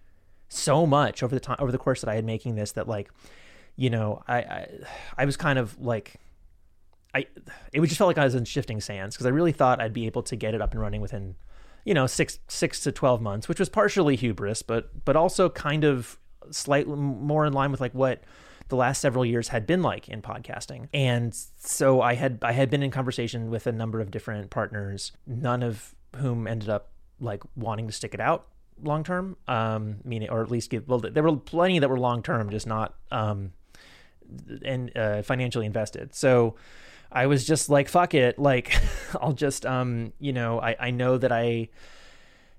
so 0.49 0.87
much 0.87 1.23
over 1.23 1.35
the 1.35 1.41
time 1.41 1.57
over 1.59 1.71
the 1.71 1.79
course 1.79 2.01
that 2.01 2.09
I 2.09 2.15
had 2.15 2.25
making 2.25 2.55
this 2.55 2.73
that 2.73 2.89
like 2.89 3.11
you 3.77 3.91
know 3.91 4.23
I 4.27 4.37
I, 4.39 4.69
I 5.19 5.25
was 5.25 5.37
kind 5.37 5.59
of 5.59 5.79
like 5.79 6.17
I 7.15 7.27
it 7.73 7.81
just 7.83 7.99
felt 7.99 8.09
like 8.09 8.19
I 8.19 8.25
was 8.25 8.35
in 8.35 8.45
shifting 8.45 8.81
sands 8.81 9.15
because 9.15 9.27
I 9.27 9.31
really 9.31 9.53
thought 9.53 9.81
I'd 9.81 9.93
be 9.93 10.07
able 10.07 10.23
to 10.25 10.37
get 10.37 10.55
it 10.55 10.63
up 10.63 10.73
and 10.73 10.81
running 10.81 11.01
within 11.01 11.37
you 11.85 11.95
know 11.95 12.07
six 12.07 12.39
six 12.49 12.81
to 12.81 12.93
twelve 12.93 13.21
months, 13.21 13.49
which 13.49 13.59
was 13.59 13.69
partially 13.69 14.17
hubris, 14.17 14.63
but 14.63 15.05
but 15.05 15.17
also 15.17 15.49
kind 15.49 15.85
of 15.85 16.19
slightly 16.51 16.97
more 16.97 17.45
in 17.45 17.53
line 17.53 17.71
with 17.71 17.81
like 17.81 17.95
what 17.95 18.25
the 18.69 18.77
last 18.77 19.01
several 19.01 19.25
years 19.25 19.49
had 19.49 19.67
been 19.67 19.83
like 19.83 20.09
in 20.09 20.21
podcasting. 20.21 20.89
And 20.93 21.35
so 21.59 22.01
I 22.01 22.15
had 22.15 22.39
I 22.43 22.53
had 22.53 22.71
been 22.71 22.83
in 22.83 22.91
conversation 22.91 23.51
with 23.51 23.67
a 23.67 23.73
number 23.73 24.01
of 24.01 24.11
different 24.11 24.51
partners, 24.51 25.13
none 25.27 25.63
of 25.63 25.95
whom 26.17 26.47
ended 26.47 26.69
up 26.69 26.91
like 27.21 27.43
wanting 27.57 27.87
to 27.87 27.93
stick 27.93 28.15
it 28.15 28.21
out 28.21 28.47
long 28.83 29.05
term. 29.05 29.37
Um, 29.47 29.99
meaning, 30.05 30.31
or 30.31 30.43
at 30.43 30.51
least 30.51 30.71
give. 30.71 30.89
Well, 30.89 31.01
there 31.01 31.23
were 31.23 31.37
plenty 31.37 31.79
that 31.79 31.89
were 31.89 31.99
long 31.99 32.23
term, 32.23 32.51
just 32.51 32.67
not 32.67 32.95
um, 33.11 33.53
and 34.65 34.97
uh, 34.97 35.23
financially 35.23 35.67
invested. 35.67 36.15
So 36.15 36.57
I 37.11 37.27
was 37.27 37.47
just 37.47 37.69
like, 37.69 37.89
fuck 37.89 38.15
it. 38.15 38.39
Like, 38.39 38.75
I'll 39.21 39.33
just 39.33 39.67
um, 39.67 40.13
you 40.19 40.33
know, 40.33 40.61
I 40.61 40.77
I 40.79 40.91
know 40.91 41.19
that 41.19 41.33
I 41.33 41.69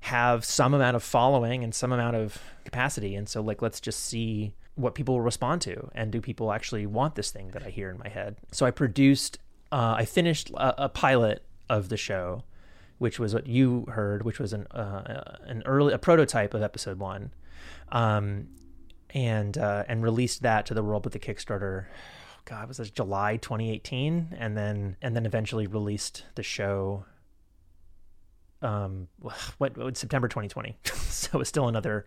have 0.02 0.46
some 0.46 0.74
amount 0.74 0.96
of 0.96 1.04
following 1.04 1.64
and 1.64 1.76
some 1.76 1.92
amount 1.92 2.16
of 2.16 2.42
capacity, 2.66 3.16
and 3.16 3.28
so 3.28 3.42
like, 3.42 3.62
let's 3.62 3.80
just 3.80 4.02
see 4.02 4.54
what 4.76 4.96
people 4.96 5.16
will 5.16 5.22
respond 5.22 5.62
to, 5.62 5.90
and 5.94 6.12
do 6.12 6.22
people 6.22 6.54
actually 6.54 6.86
want 6.86 7.16
this 7.16 7.32
thing 7.32 7.50
that 7.52 7.64
I 7.64 7.70
hear 7.70 7.90
in 7.90 7.98
my 7.98 8.10
head? 8.10 8.38
So 8.52 8.66
I 8.66 8.72
produced. 8.72 9.40
Uh, 9.72 9.98
I 10.00 10.06
finished 10.06 10.50
a, 10.52 10.86
a 10.86 10.90
pilot 10.90 11.44
of 11.70 11.90
the 11.90 11.98
show 11.98 12.44
which 13.00 13.18
was 13.18 13.34
what 13.34 13.48
you 13.48 13.86
heard, 13.90 14.24
which 14.24 14.40
was 14.40 14.54
an 14.54 14.68
uh, 14.68 15.38
an 15.46 15.64
early 15.66 15.94
a 15.94 15.98
prototype 15.98 16.54
of 16.54 16.62
episode 16.62 17.00
one, 17.00 17.32
um, 17.92 18.48
and 19.10 19.58
uh, 19.58 19.86
and 19.88 20.04
released 20.04 20.44
that 20.44 20.66
to 20.68 20.74
the 20.74 20.84
world 20.84 21.06
with 21.06 21.14
the 21.14 21.20
Kickstarter. 21.20 21.86
God, 22.46 22.68
was 22.68 22.78
this 22.78 22.90
July 22.90 23.38
2018, 23.38 24.36
and 24.38 24.56
then 24.56 24.98
and 25.02 25.16
then 25.16 25.26
eventually 25.26 25.66
released 25.66 26.26
the 26.36 26.44
show. 26.44 27.06
Um, 28.62 29.08
what, 29.58 29.78
what 29.78 29.98
September 29.98 30.28
2020, 30.28 30.78
so 30.84 31.40
it's 31.40 31.50
still 31.50 31.68
another 31.68 32.06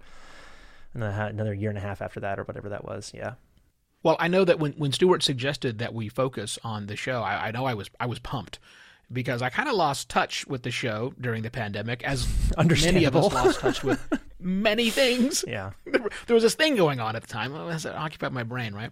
another 0.94 1.54
year 1.54 1.70
and 1.70 1.78
a 1.78 1.82
half 1.82 2.02
after 2.02 2.20
that, 2.20 2.38
or 2.38 2.44
whatever 2.44 2.68
that 2.68 2.84
was. 2.84 3.12
Yeah. 3.14 3.34
Well, 4.02 4.16
I 4.18 4.26
know 4.26 4.44
that 4.44 4.58
when, 4.58 4.72
when 4.72 4.90
Stuart 4.90 5.22
suggested 5.22 5.78
that 5.78 5.94
we 5.94 6.08
focus 6.08 6.58
on 6.64 6.86
the 6.86 6.96
show, 6.96 7.22
I, 7.22 7.48
I 7.48 7.50
know 7.50 7.64
I 7.64 7.72
was 7.72 7.88
I 7.98 8.04
was 8.04 8.18
pumped 8.18 8.58
because 9.12 9.42
I 9.42 9.50
kind 9.50 9.68
of 9.68 9.74
lost 9.74 10.08
touch 10.08 10.46
with 10.46 10.62
the 10.62 10.70
show 10.70 11.14
during 11.20 11.42
the 11.42 11.50
pandemic, 11.50 12.02
as 12.04 12.26
many 12.56 13.04
of 13.04 13.16
us 13.16 13.32
lost 13.32 13.60
touch 13.60 13.84
with 13.84 14.00
many 14.40 14.90
things. 14.90 15.44
Yeah, 15.46 15.70
there 15.86 16.34
was 16.34 16.42
this 16.42 16.54
thing 16.54 16.76
going 16.76 17.00
on 17.00 17.16
at 17.16 17.22
the 17.22 17.28
time 17.28 17.52
that 17.52 17.86
occupied 17.94 18.32
my 18.32 18.42
brain, 18.42 18.74
right? 18.74 18.90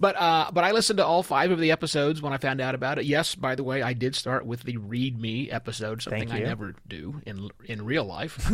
but 0.00 0.16
uh, 0.16 0.50
but 0.52 0.64
I 0.64 0.72
listened 0.72 0.96
to 0.96 1.06
all 1.06 1.22
five 1.22 1.52
of 1.52 1.60
the 1.60 1.70
episodes 1.70 2.20
when 2.20 2.32
I 2.32 2.38
found 2.38 2.60
out 2.60 2.74
about 2.74 2.98
it. 2.98 3.04
Yes, 3.04 3.36
by 3.36 3.54
the 3.54 3.62
way, 3.62 3.82
I 3.82 3.92
did 3.92 4.16
start 4.16 4.44
with 4.44 4.64
the 4.64 4.78
Read 4.78 5.20
Me 5.20 5.48
episode, 5.48 6.02
something 6.02 6.30
I 6.32 6.40
never 6.40 6.74
do 6.88 7.20
in 7.24 7.50
in 7.66 7.84
real 7.84 8.04
life. 8.04 8.50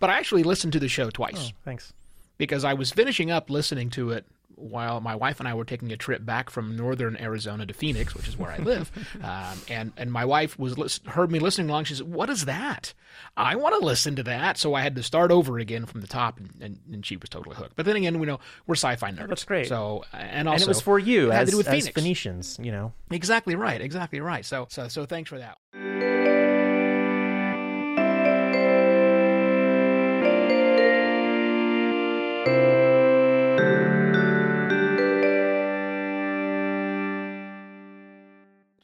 but 0.00 0.08
I 0.08 0.18
actually 0.18 0.42
listened 0.42 0.72
to 0.72 0.80
the 0.80 0.88
show 0.88 1.10
twice. 1.10 1.52
Oh, 1.52 1.56
thanks. 1.64 1.92
Because 2.38 2.64
I 2.64 2.74
was 2.74 2.90
finishing 2.90 3.30
up 3.30 3.50
listening 3.50 3.90
to 3.90 4.10
it 4.10 4.26
while 4.54 5.00
my 5.00 5.14
wife 5.14 5.38
and 5.40 5.48
I 5.48 5.54
were 5.54 5.64
taking 5.64 5.92
a 5.92 5.96
trip 5.96 6.24
back 6.24 6.50
from 6.50 6.76
northern 6.76 7.16
Arizona 7.16 7.66
to 7.66 7.74
Phoenix, 7.74 8.14
which 8.14 8.28
is 8.28 8.38
where 8.38 8.50
I 8.50 8.58
live, 8.58 8.90
um, 9.22 9.58
and 9.68 9.92
and 9.96 10.12
my 10.12 10.24
wife 10.24 10.58
was 10.58 11.00
heard 11.06 11.30
me 11.30 11.38
listening 11.38 11.68
along. 11.68 11.84
She 11.84 11.94
said, 11.94 12.10
"What 12.10 12.30
is 12.30 12.46
that? 12.46 12.94
I 13.36 13.56
want 13.56 13.78
to 13.78 13.84
listen 13.84 14.16
to 14.16 14.22
that." 14.24 14.58
So 14.58 14.74
I 14.74 14.82
had 14.82 14.96
to 14.96 15.02
start 15.02 15.30
over 15.30 15.58
again 15.58 15.86
from 15.86 16.00
the 16.00 16.06
top, 16.06 16.38
and, 16.38 16.50
and, 16.60 16.78
and 16.92 17.06
she 17.06 17.16
was 17.16 17.28
totally 17.28 17.56
hooked. 17.56 17.76
But 17.76 17.86
then 17.86 17.96
again, 17.96 18.18
we 18.18 18.26
know 18.26 18.40
we're 18.66 18.76
sci-fi 18.76 19.10
nerds. 19.12 19.28
That's 19.28 19.44
great. 19.44 19.68
So 19.68 20.04
and 20.12 20.48
also 20.48 20.54
and 20.54 20.62
it 20.62 20.68
was 20.68 20.80
for 20.80 20.98
you 20.98 21.30
it 21.30 21.34
had 21.34 21.48
as, 21.48 21.68
as 21.68 21.88
Phoenicians, 21.88 22.58
you 22.62 22.72
know. 22.72 22.92
Exactly 23.10 23.54
right. 23.54 23.80
Exactly 23.80 24.20
right. 24.20 24.44
So 24.44 24.66
so 24.70 24.88
so 24.88 25.06
thanks 25.06 25.28
for 25.28 25.38
that. 25.38 25.58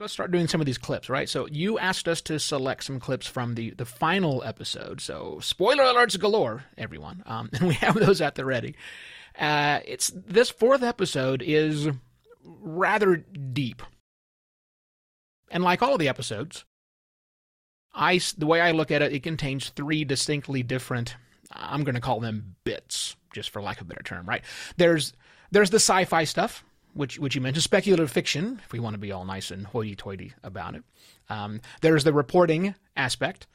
Let's 0.02 0.12
start 0.12 0.32
doing 0.32 0.48
some 0.48 0.60
of 0.60 0.66
these 0.66 0.78
clips, 0.78 1.08
right? 1.08 1.28
So 1.28 1.46
you 1.46 1.78
asked 1.78 2.08
us 2.08 2.20
to 2.22 2.38
select 2.38 2.84
some 2.84 3.00
clips 3.00 3.26
from 3.26 3.54
the 3.54 3.70
the 3.70 3.86
final 3.86 4.42
episode. 4.44 5.00
So 5.00 5.38
spoiler 5.40 5.84
alerts 5.84 6.18
galore, 6.18 6.64
everyone, 6.76 7.22
um, 7.24 7.48
and 7.54 7.68
we 7.68 7.74
have 7.74 7.94
those 7.94 8.20
at 8.20 8.34
the 8.34 8.44
ready. 8.44 8.74
Uh, 9.38 9.80
it's 9.86 10.12
this 10.14 10.50
fourth 10.50 10.82
episode 10.82 11.40
is 11.42 11.88
rather 12.44 13.16
deep, 13.16 13.82
and 15.50 15.62
like 15.62 15.82
all 15.82 15.96
the 15.96 16.08
episodes, 16.08 16.64
I 17.94 18.20
the 18.36 18.46
way 18.46 18.60
I 18.60 18.72
look 18.72 18.90
at 18.90 19.02
it, 19.02 19.12
it 19.12 19.22
contains 19.22 19.70
three 19.70 20.04
distinctly 20.04 20.62
different. 20.62 21.16
I'm 21.52 21.84
going 21.84 21.94
to 21.94 22.00
call 22.00 22.18
them 22.20 22.56
bits, 22.64 23.14
just 23.32 23.50
for 23.50 23.62
lack 23.62 23.80
of 23.80 23.86
a 23.86 23.88
better 23.88 24.02
term, 24.02 24.26
right? 24.26 24.42
There's 24.76 25.12
there's 25.52 25.70
the 25.70 25.76
sci-fi 25.76 26.24
stuff 26.24 26.64
which 26.94 27.18
which 27.18 27.34
you 27.34 27.40
mentioned, 27.40 27.62
speculative 27.62 28.10
fiction, 28.10 28.60
if 28.64 28.72
we 28.72 28.80
want 28.80 28.94
to 28.94 29.00
be 29.00 29.12
all 29.12 29.24
nice 29.24 29.50
and 29.50 29.66
hoity-toity 29.66 30.32
about 30.42 30.74
it. 30.74 30.84
Um, 31.28 31.60
there's 31.80 32.04
the 32.04 32.12
reporting 32.12 32.74
aspect, 32.96 33.46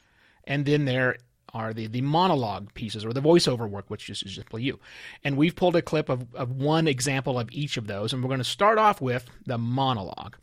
and 0.44 0.64
then 0.64 0.84
there 0.84 1.16
are 1.54 1.72
the, 1.72 1.86
the 1.86 2.02
monologue 2.02 2.74
pieces 2.74 3.04
or 3.04 3.12
the 3.12 3.22
voiceover 3.22 3.68
work, 3.68 3.88
which 3.88 4.10
is, 4.10 4.22
is 4.22 4.34
simply 4.34 4.62
you. 4.62 4.78
And 5.24 5.36
we've 5.36 5.56
pulled 5.56 5.76
a 5.76 5.82
clip 5.82 6.08
of, 6.08 6.34
of 6.34 6.52
one 6.52 6.86
example 6.86 7.38
of 7.38 7.48
each 7.50 7.76
of 7.76 7.86
those, 7.86 8.12
and 8.12 8.22
we're 8.22 8.28
going 8.28 8.38
to 8.38 8.44
start 8.44 8.78
off 8.78 9.00
with 9.00 9.26
the 9.46 9.56
monologue. 9.56 10.36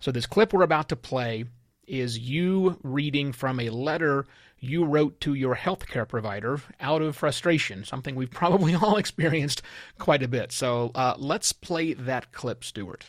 So 0.00 0.10
this 0.10 0.26
clip 0.26 0.52
we're 0.52 0.62
about 0.62 0.88
to 0.88 0.96
play 0.96 1.44
is 1.86 2.18
you 2.18 2.78
reading 2.82 3.32
from 3.32 3.60
a 3.60 3.70
letter 3.70 4.26
you 4.60 4.84
wrote 4.84 5.20
to 5.20 5.34
your 5.34 5.54
healthcare 5.54 6.08
provider 6.08 6.60
out 6.80 7.02
of 7.02 7.16
frustration, 7.16 7.84
something 7.84 8.14
we've 8.14 8.30
probably 8.42 8.74
all 8.74 8.96
experienced 8.96 9.62
quite 9.98 10.22
a 10.22 10.28
bit. 10.28 10.52
So 10.52 10.90
uh, 10.94 11.14
let's 11.18 11.52
play 11.52 11.94
that 11.94 12.32
clip, 12.32 12.64
Stuart. 12.64 13.06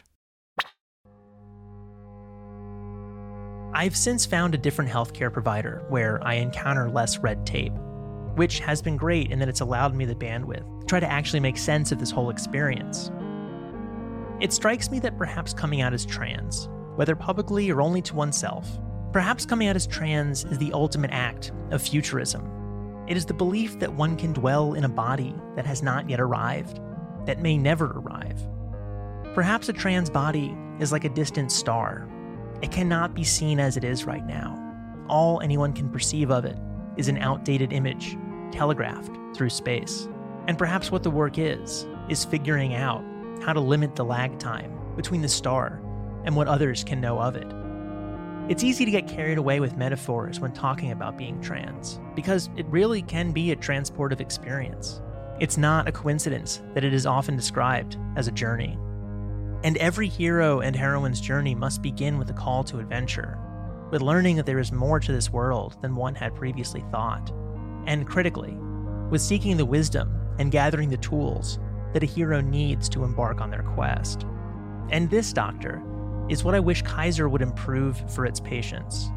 I've 3.74 3.96
since 3.98 4.26
found 4.26 4.56
a 4.56 4.58
different 4.58 4.90
healthcare 4.90 5.32
provider 5.32 5.84
where 5.90 6.26
I 6.26 6.36
encounter 6.36 6.90
less 6.90 7.18
red 7.18 7.46
tape, 7.46 7.74
which 8.36 8.60
has 8.60 8.82
been 8.82 8.96
great 8.96 9.32
in 9.32 9.40
that 9.40 9.50
it's 9.50 9.60
allowed 9.60 9.94
me 9.94 10.06
the 10.06 10.16
bandwidth 10.16 10.80
to 10.80 10.86
try 10.86 11.02
to 11.02 11.12
actually 11.12 11.42
make 11.42 11.58
sense 11.58 11.92
of 11.92 12.00
this 12.00 12.10
whole 12.10 12.30
experience. 12.30 13.12
It 14.40 14.54
strikes 14.54 14.90
me 14.92 15.00
that 15.00 15.18
perhaps 15.18 15.54
coming 15.54 15.82
out 15.82 15.94
as 15.94 16.06
trans, 16.06 16.70
whether 16.96 17.16
publicly 17.16 17.70
or 17.70 17.82
only 17.82 18.02
to 18.02 18.16
oneself, 18.16 18.80
Perhaps 19.16 19.46
coming 19.46 19.70
out 19.70 19.78
as 19.78 19.88
trans 19.88 20.44
is 20.44 20.58
the 20.58 20.74
ultimate 20.74 21.12
act 21.14 21.54
of 21.72 21.82
futurism. 21.82 23.06
It 23.08 23.16
is 23.16 23.26
the 23.26 23.34
belief 23.34 23.80
that 23.80 23.94
one 23.94 24.18
can 24.18 24.34
dwell 24.34 24.74
in 24.74 24.84
a 24.84 24.90
body 24.90 25.34
that 25.56 25.66
has 25.66 25.82
not 25.82 26.10
yet 26.10 26.20
arrived, 26.20 26.82
that 27.26 27.40
may 27.40 27.58
never 27.58 27.86
arrive. 27.92 28.46
Perhaps 29.34 29.70
a 29.70 29.74
trans 29.74 30.10
body 30.10 30.54
is 30.82 30.92
like 30.92 31.06
a 31.06 31.10
distant 31.10 31.54
star. 31.54 32.10
It 32.62 32.74
cannot 32.74 33.14
be 33.14 33.24
seen 33.24 33.58
as 33.58 33.78
it 33.78 33.86
is 33.86 34.04
right 34.04 34.28
now. 34.28 34.62
All 35.08 35.40
anyone 35.40 35.72
can 35.72 35.90
perceive 35.90 36.30
of 36.30 36.44
it 36.44 36.58
is 36.98 37.08
an 37.08 37.20
outdated 37.20 37.72
image, 37.72 38.18
telegraphed 38.52 39.16
through 39.34 39.50
space. 39.50 40.10
And 40.50 40.58
perhaps 40.58 40.92
what 40.92 41.04
the 41.04 41.10
work 41.10 41.38
is, 41.38 41.88
is 42.10 42.26
figuring 42.26 42.76
out 42.76 43.02
how 43.42 43.54
to 43.54 43.62
limit 43.62 43.96
the 43.96 44.04
lag 44.04 44.38
time 44.40 44.78
between 44.98 45.22
the 45.22 45.30
star 45.30 45.82
and 46.26 46.36
what 46.36 46.48
others 46.48 46.84
can 46.84 47.00
know 47.00 47.20
of 47.20 47.36
it. 47.36 47.48
It's 48.48 48.64
easy 48.64 48.86
to 48.86 48.92
get 48.92 49.08
carried 49.08 49.40
away 49.40 49.60
with 49.60 49.78
metaphors 49.78 50.40
when 50.40 50.52
talking 50.52 50.92
about 50.92 51.18
being 51.18 51.42
trans, 51.42 52.00
because 52.16 52.50
it 52.56 52.66
really 52.68 53.02
can 53.02 53.32
be 53.32 53.52
a 53.52 53.56
transportive 53.56 54.20
experience. 54.20 55.02
It's 55.40 55.58
not 55.58 55.88
a 55.88 55.92
coincidence 55.92 56.62
that 56.74 56.84
it 56.84 56.94
is 56.94 57.06
often 57.08 57.36
described 57.36 57.98
as 58.16 58.28
a 58.28 58.32
journey. 58.32 58.78
And 59.64 59.78
every 59.78 60.08
hero 60.08 60.60
and 60.60 60.76
heroine's 60.76 61.20
journey 61.20 61.56
must 61.56 61.82
begin 61.82 62.20
with 62.20 62.30
a 62.30 62.34
call 62.34 62.64
to 62.66 62.78
adventure, 62.78 63.40
with 63.92 64.04
learning 64.04 64.36
that 64.36 64.46
there 64.46 64.60
is 64.60 64.72
more 64.72 65.00
to 65.00 65.12
this 65.12 65.32
world 65.32 65.78
than 65.82 65.96
one 65.96 66.14
had 66.14 66.36
previously 66.36 66.84
thought, 66.92 67.32
and 67.88 68.08
critically, 68.08 68.56
with 69.10 69.22
seeking 69.22 69.58
the 69.58 69.66
wisdom 69.66 70.14
and 70.38 70.52
gathering 70.52 70.90
the 70.90 70.98
tools 70.98 71.58
that 71.94 72.04
a 72.04 72.06
hero 72.06 72.42
needs 72.42 72.88
to 72.90 73.04
embark 73.04 73.42
on 73.42 73.50
their 73.50 73.64
quest. 73.64 74.28
And 74.92 75.10
this 75.10 75.34
doctor 75.34 75.82
is 76.30 76.44
what 76.44 76.56
I 76.56 76.60
wish 76.60 76.82
Kaiser 76.82 77.30
would 77.30 77.42
improve 77.42 78.04
for 78.12 78.26
its 78.26 78.40
patients. 78.40 79.10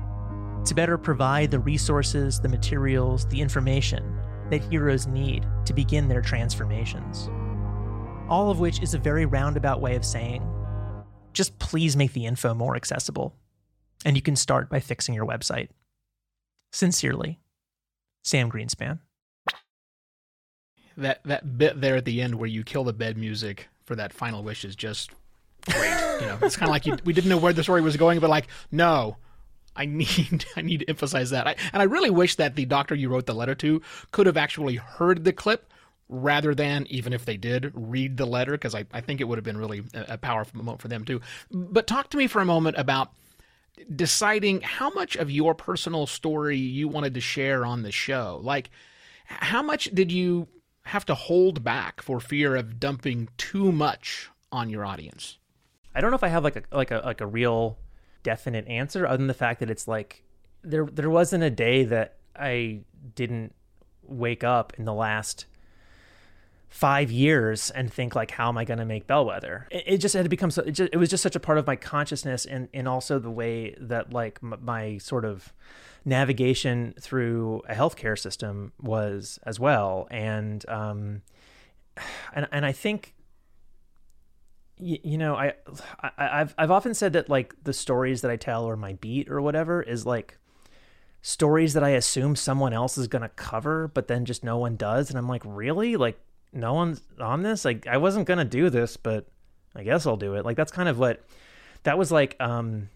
To 0.67 0.75
better 0.75 0.99
provide 0.99 1.51
the 1.51 1.59
resources, 1.59 2.41
the 2.41 2.49
materials, 2.49 3.27
the 3.27 3.41
information 3.41 4.19
that 4.51 4.63
heroes 4.65 5.07
need 5.07 5.47
to 5.65 5.73
begin 5.73 6.09
their 6.09 6.23
transformations. 6.23 7.29
All 8.29 8.51
of 8.51 8.61
which 8.61 8.83
is 8.83 8.95
a 8.95 8.99
very 8.99 9.25
roundabout 9.25 9.81
way 9.81 9.97
of 9.97 10.05
saying 10.05 10.43
just 11.33 11.59
please 11.59 11.97
make 11.97 12.15
the 12.15 12.27
info 12.27 12.53
more 12.53 12.75
accessible. 12.75 13.35
And 14.05 14.17
you 14.17 14.23
can 14.23 14.35
start 14.35 14.69
by 14.69 14.81
fixing 14.81 15.15
your 15.15 15.27
website. 15.27 15.69
Sincerely, 16.73 17.39
Sam 18.25 18.51
Greenspan. 18.51 18.99
That 20.97 21.23
that 21.25 21.57
bit 21.57 21.81
there 21.81 21.97
at 21.97 22.05
the 22.05 22.21
end 22.21 22.35
where 22.35 22.49
you 22.49 22.65
kill 22.65 22.83
the 22.83 22.93
bed 22.93 23.17
music 23.17 23.69
for 23.85 23.95
that 23.95 24.13
final 24.13 24.43
wish 24.43 24.65
is 24.65 24.75
just 24.75 25.13
great. 25.67 26.21
You 26.21 26.27
know, 26.27 26.39
it's 26.43 26.57
kind 26.57 26.69
of 26.69 26.73
like 26.73 26.87
you, 26.87 26.97
we 27.05 27.13
didn't 27.13 27.31
know 27.31 27.39
where 27.39 27.53
the 27.53 27.63
story 27.63 27.81
was 27.81 27.97
going, 27.97 28.21
but 28.21 28.31
like, 28.31 28.49
no, 28.71 29.17
I 29.77 29.87
need 29.87 30.45
I 30.57 30.63
need 30.63 30.81
to 30.81 30.89
emphasize 30.89 31.31
that. 31.31 31.47
I, 31.47 31.57
and 31.73 31.81
I 31.81 31.85
really 31.85 32.11
wish 32.11 32.35
that 32.37 32.57
the 32.57 32.65
doctor 32.65 32.95
you 32.95 33.09
wrote 33.09 33.27
the 33.27 33.35
letter 33.35 33.55
to 33.57 33.81
could 34.13 34.27
have 34.27 34.37
actually 34.37 34.77
heard 34.77 35.25
the 35.25 35.33
clip 35.33 35.73
rather 36.09 36.55
than, 36.55 36.87
even 36.89 37.13
if 37.13 37.25
they 37.25 37.37
did, 37.37 37.71
read 37.75 38.17
the 38.17 38.27
letter, 38.27 38.53
because 38.53 38.75
I, 38.75 38.87
I 38.93 39.01
think 39.01 39.21
it 39.21 39.25
would 39.25 39.37
have 39.37 39.45
been 39.45 39.59
really 39.59 39.85
a, 39.95 40.15
a 40.15 40.19
powerful 40.19 40.59
moment 40.59 40.81
for 40.81 40.89
them 40.89 41.05
too. 41.05 41.21
But 41.51 41.87
talk 41.87 42.11
to 42.11 42.17
me 42.17 42.27
for 42.27 42.41
a 42.41 42.47
moment 42.47 42.77
about 42.79 43.13
deciding 43.95 44.63
how 44.63 44.91
much 44.91 45.17
of 45.17 45.31
your 45.31 45.55
personal 45.55 46.07
story 46.07 46.57
you 46.57 46.89
wanted 46.89 47.15
to 47.15 47.21
share 47.21 47.65
on 47.65 47.83
the 47.83 47.93
show. 47.93 48.41
Like, 48.43 48.71
how 49.27 49.63
much 49.63 49.85
did 49.95 50.11
you 50.11 50.49
have 50.83 51.05
to 51.07 51.15
hold 51.15 51.63
back 51.63 52.01
for 52.01 52.19
fear 52.19 52.57
of 52.57 52.81
dumping 52.81 53.29
too 53.37 53.71
much 53.71 54.31
on 54.51 54.71
your 54.71 54.85
audience? 54.85 55.39
I 55.99 56.01
don't 56.01 56.13
know 56.13 56.15
if 56.15 56.23
I 56.23 56.29
have 56.29 56.45
like 56.45 56.55
a 56.55 56.63
like 56.71 56.93
a 56.93 57.03
like 57.05 57.21
a 57.21 57.27
real 57.27 57.77
definite 58.23 58.69
answer 58.69 59.05
other 59.05 59.17
than 59.17 59.27
the 59.27 59.35
fact 59.35 59.59
that 59.59 59.69
it's 59.69 59.89
like 59.89 60.23
there 60.63 60.87
there 60.87 61.11
wasn't 61.11 61.43
a 61.43 61.51
day 61.51 61.83
that 61.83 62.19
I 62.37 62.83
didn't 63.17 63.53
wake 64.05 64.45
up 64.45 64.75
in 64.79 64.85
the 64.85 64.95
last 64.95 65.47
five 66.69 67.11
years 67.11 67.71
and 67.71 67.93
think 67.93 68.15
like 68.15 68.31
how 68.31 68.49
am 68.49 68.57
i 68.57 68.65
going 68.65 68.79
to 68.79 68.85
make 68.85 69.09
bellwether? 69.09 69.67
It, 69.73 69.85
it, 69.87 69.99
just 69.99 70.15
had 70.15 70.31
become 70.31 70.53
so 70.53 70.63
it, 70.63 70.73
just, 70.73 70.91
it, 70.93 70.99
was 70.99 71.11
just 71.11 71.23
such 71.23 71.35
a 71.35 71.41
part 71.41 71.59
of 71.59 71.67
my 71.67 71.75
consciousness 71.75 72.47
and 72.47 72.69
and 72.73 72.87
also 72.87 73.19
the 73.19 73.31
way 73.31 73.75
that 73.81 74.13
like 74.13 74.39
m- 74.41 74.61
my 74.63 74.99
sort 74.99 75.25
of 75.25 75.53
navigation 76.05 76.95
through 77.01 77.63
a 77.69 77.75
healthcare 77.75 78.17
system 78.17 78.71
was 78.81 79.41
as 79.43 79.59
well. 79.59 80.07
And 80.13 80.65
um 80.69 81.23
and 82.33 82.47
and 82.53 82.65
i 82.65 82.71
think 82.71 83.15
you, 84.81 84.99
you 85.03 85.19
know 85.19 85.35
I, 85.35 85.55
I 86.03 86.11
i've 86.41 86.55
i've 86.59 86.71
often 86.71 86.95
said 86.95 87.13
that 87.15 87.29
like 87.29 87.55
the 87.65 87.73
stories 87.73 88.23
that 88.23 88.31
i 88.31 88.37
tell 88.37 88.65
or 88.65 88.77
my 88.77 88.95
beat 88.95 89.29
or 89.31 89.41
whatever 89.41 89.83
is 89.83 90.07
like 90.07 90.39
stories 91.23 91.75
that 91.75 91.85
I 91.85 91.91
assume 91.91 92.37
someone 92.37 92.73
else 92.73 92.97
is 92.97 93.09
going 93.09 93.23
to 93.23 93.29
cover, 93.29 93.89
but 93.89 94.09
then 94.09 94.25
just 94.25 94.45
no 94.45 94.59
one 94.59 94.77
does. 94.77 95.11
And 95.11 95.19
I'm 95.19 95.29
like, 95.29 95.43
really? 95.45 95.97
Like, 95.97 96.19
no 96.53 96.75
one's 96.75 97.03
on 97.21 97.43
this? 97.43 97.65
Like, 97.65 97.87
I 97.87 97.97
wasn't 97.97 98.27
going 98.27 98.39
to 98.39 98.45
do 98.45 98.71
this, 98.71 98.97
but 98.97 99.27
I 99.75 99.83
guess 99.83 100.07
I'll 100.07 100.17
do 100.17 100.35
it. 100.35 100.45
Like, 100.45 100.57
that's 100.57 100.73
kind 100.73 100.89
of 100.89 100.99
what 100.99 101.23
that 101.83 101.99
was 101.99 102.11
like, 102.11 102.37
um, 102.41 102.89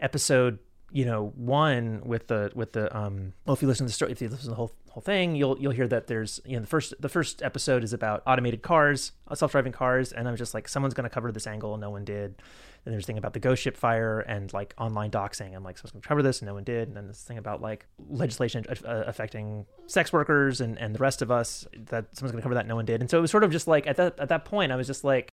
episode, 0.00 0.58
you 0.90 1.04
know, 1.04 1.32
one 1.36 2.02
with 2.04 2.28
the, 2.28 2.50
with 2.54 2.72
the, 2.72 2.96
um, 2.96 3.32
well, 3.44 3.54
if 3.54 3.62
you 3.62 3.68
listen 3.68 3.86
to 3.86 3.90
the 3.90 3.94
story, 3.94 4.12
if 4.12 4.20
you 4.20 4.28
listen 4.28 4.44
to 4.44 4.50
the 4.50 4.56
whole, 4.56 4.72
whole 4.90 5.02
thing, 5.02 5.34
you'll, 5.34 5.58
you'll 5.58 5.72
hear 5.72 5.88
that 5.88 6.06
there's, 6.06 6.40
you 6.46 6.54
know, 6.54 6.60
the 6.60 6.66
first, 6.66 6.94
the 7.00 7.08
first 7.08 7.42
episode 7.42 7.84
is 7.84 7.92
about 7.92 8.22
automated 8.26 8.62
cars, 8.62 9.12
self-driving 9.34 9.72
cars. 9.72 10.12
And 10.12 10.28
I'm 10.28 10.36
just 10.36 10.54
like, 10.54 10.68
someone's 10.68 10.94
going 10.94 11.08
to 11.08 11.12
cover 11.12 11.32
this 11.32 11.46
angle. 11.46 11.74
And 11.74 11.80
no 11.80 11.90
one 11.90 12.04
did. 12.04 12.40
And 12.84 12.92
there's 12.92 13.02
a 13.02 13.06
thing 13.06 13.18
about 13.18 13.32
the 13.32 13.40
ghost 13.40 13.62
ship 13.62 13.76
fire 13.76 14.20
and 14.20 14.52
like 14.52 14.72
online 14.78 15.10
doxing. 15.10 15.56
I'm 15.56 15.64
like, 15.64 15.76
someone's 15.76 15.92
going 15.92 16.02
to 16.02 16.08
cover 16.08 16.22
this, 16.22 16.40
and 16.40 16.46
no 16.46 16.54
one 16.54 16.62
did. 16.62 16.86
And 16.86 16.96
then 16.96 17.08
this 17.08 17.20
thing 17.20 17.36
about 17.36 17.60
like 17.60 17.84
legislation 18.08 18.64
uh, 18.70 19.02
affecting 19.06 19.66
sex 19.86 20.12
workers 20.12 20.60
and, 20.60 20.78
and 20.78 20.94
the 20.94 21.00
rest 21.00 21.20
of 21.20 21.32
us 21.32 21.66
that 21.90 22.16
someone's 22.16 22.30
going 22.30 22.40
to 22.40 22.42
cover 22.42 22.54
that, 22.54 22.68
no 22.68 22.76
one 22.76 22.84
did. 22.84 23.00
And 23.00 23.10
so 23.10 23.18
it 23.18 23.22
was 23.22 23.32
sort 23.32 23.42
of 23.42 23.50
just 23.50 23.66
like 23.66 23.88
at 23.88 23.96
that 23.96 24.20
at 24.20 24.28
that 24.28 24.44
point, 24.44 24.70
I 24.70 24.76
was 24.76 24.86
just 24.86 25.02
like, 25.02 25.28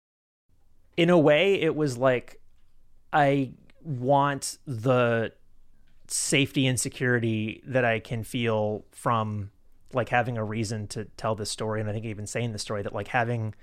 in 0.99 1.09
a 1.09 1.19
way, 1.19 1.55
it 1.55 1.75
was 1.75 1.97
like, 1.97 2.39
I 3.15 3.53
want 3.83 4.59
the 4.67 5.33
safety 6.11 6.67
and 6.67 6.79
security 6.79 7.63
that 7.67 7.85
I 7.85 8.01
can 8.01 8.25
feel 8.25 8.85
from 8.93 9.51
like 9.93 10.09
having 10.09 10.37
a 10.37 10.45
reason 10.45 10.87
to 10.89 11.05
tell 11.17 11.35
this 11.35 11.51
story. 11.51 11.81
And 11.81 11.89
I 11.89 11.93
think 11.93 12.05
even 12.05 12.27
saying 12.27 12.53
the 12.53 12.59
story 12.59 12.83
that 12.83 12.95
like 12.95 13.09
having 13.09 13.55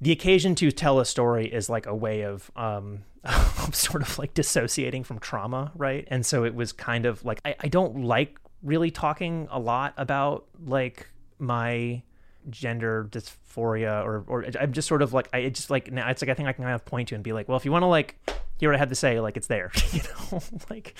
the 0.00 0.12
occasion 0.12 0.54
to 0.56 0.70
tell 0.70 0.98
a 0.98 1.04
story 1.04 1.46
is 1.46 1.68
like 1.68 1.86
a 1.86 1.94
way 1.94 2.22
of 2.22 2.50
um, 2.56 3.04
sort 3.72 4.02
of 4.02 4.18
like 4.18 4.34
dissociating 4.34 5.04
from 5.04 5.18
trauma, 5.18 5.72
right? 5.76 6.06
And 6.10 6.24
so 6.24 6.44
it 6.44 6.54
was 6.54 6.72
kind 6.72 7.04
of 7.04 7.24
like 7.24 7.40
I, 7.44 7.54
I 7.60 7.68
don't 7.68 8.04
like 8.04 8.38
really 8.62 8.90
talking 8.90 9.48
a 9.50 9.58
lot 9.58 9.94
about 9.96 10.46
like 10.64 11.08
my 11.38 12.02
gender 12.48 13.08
dysphoria 13.10 14.04
or 14.04 14.24
or 14.26 14.44
I'm 14.58 14.72
just 14.72 14.88
sort 14.88 15.02
of 15.02 15.12
like 15.12 15.28
I 15.32 15.48
just 15.48 15.70
like 15.70 15.92
now 15.92 16.08
it's 16.08 16.22
like 16.22 16.28
I 16.28 16.34
think 16.34 16.48
I 16.48 16.52
can 16.52 16.64
kind 16.64 16.74
of 16.74 16.84
point 16.84 17.08
to 17.08 17.14
and 17.14 17.24
be 17.24 17.32
like, 17.32 17.48
well, 17.48 17.56
if 17.56 17.64
you 17.64 17.72
want 17.72 17.82
to 17.82 17.86
like 17.86 18.16
hear 18.58 18.68
what 18.68 18.76
I 18.76 18.78
have 18.78 18.90
to 18.90 18.94
say, 18.94 19.20
like 19.20 19.36
it's 19.36 19.46
there, 19.46 19.70
you 19.92 20.00
know, 20.02 20.40
like. 20.70 20.94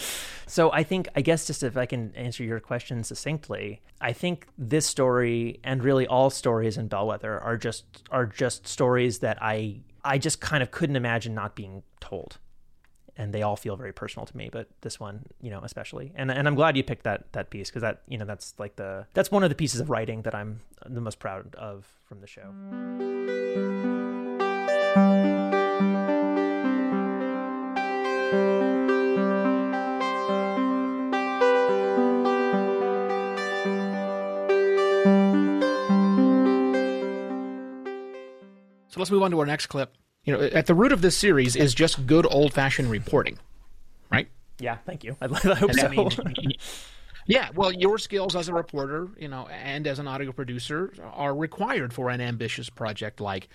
So 0.46 0.72
I 0.72 0.82
think 0.82 1.08
I 1.14 1.20
guess 1.20 1.46
just 1.46 1.62
if 1.62 1.76
I 1.76 1.86
can 1.86 2.14
answer 2.14 2.42
your 2.42 2.60
question 2.60 3.04
succinctly, 3.04 3.80
I 4.00 4.12
think 4.12 4.46
this 4.58 4.86
story 4.86 5.60
and 5.62 5.82
really 5.82 6.06
all 6.06 6.30
stories 6.30 6.76
in 6.76 6.88
Bellwether 6.88 7.38
are 7.38 7.56
just 7.56 7.84
are 8.10 8.26
just 8.26 8.66
stories 8.66 9.20
that 9.20 9.38
I 9.42 9.80
I 10.04 10.18
just 10.18 10.40
kind 10.40 10.62
of 10.62 10.70
couldn't 10.70 10.96
imagine 10.96 11.34
not 11.34 11.54
being 11.54 11.82
told. 12.00 12.38
And 13.20 13.34
they 13.34 13.42
all 13.42 13.54
feel 13.54 13.76
very 13.76 13.92
personal 13.92 14.24
to 14.24 14.34
me, 14.34 14.48
but 14.50 14.68
this 14.80 14.98
one, 14.98 15.26
you 15.42 15.50
know, 15.50 15.60
especially. 15.62 16.10
And 16.16 16.30
and 16.30 16.48
I'm 16.48 16.54
glad 16.54 16.74
you 16.74 16.82
picked 16.82 17.04
that 17.04 17.30
that 17.32 17.50
piece 17.50 17.68
because 17.68 17.82
that, 17.82 18.00
you 18.08 18.16
know, 18.16 18.24
that's 18.24 18.54
like 18.58 18.76
the 18.76 19.04
that's 19.12 19.30
one 19.30 19.42
of 19.42 19.50
the 19.50 19.54
pieces 19.54 19.78
of 19.78 19.90
writing 19.90 20.22
that 20.22 20.34
I'm 20.34 20.62
the 20.86 21.02
most 21.02 21.18
proud 21.18 21.54
of 21.56 21.86
from 22.06 22.22
the 22.22 22.26
show. 22.26 22.48
So 38.88 38.98
let's 38.98 39.10
move 39.10 39.22
on 39.22 39.30
to 39.32 39.38
our 39.40 39.44
next 39.44 39.66
clip. 39.66 39.94
You 40.30 40.36
know, 40.38 40.44
at 40.44 40.66
the 40.66 40.74
root 40.74 40.92
of 40.92 41.02
this 41.02 41.16
series 41.16 41.56
is 41.56 41.74
just 41.74 42.06
good 42.06 42.24
old 42.30 42.52
fashioned 42.52 42.88
reporting, 42.88 43.36
right? 44.12 44.28
Yeah, 44.60 44.76
thank 44.86 45.02
you. 45.02 45.16
I, 45.20 45.24
I 45.24 45.54
hope 45.56 45.72
so. 45.72 45.88
Mean, 45.88 46.08
yeah, 47.26 47.50
well, 47.52 47.72
your 47.72 47.98
skills 47.98 48.36
as 48.36 48.48
a 48.48 48.54
reporter, 48.54 49.08
you 49.18 49.26
know, 49.26 49.48
and 49.48 49.88
as 49.88 49.98
an 49.98 50.06
audio 50.06 50.30
producer 50.30 50.92
are 51.02 51.34
required 51.34 51.92
for 51.92 52.10
an 52.10 52.20
ambitious 52.20 52.70
project 52.70 53.20
like 53.20 53.48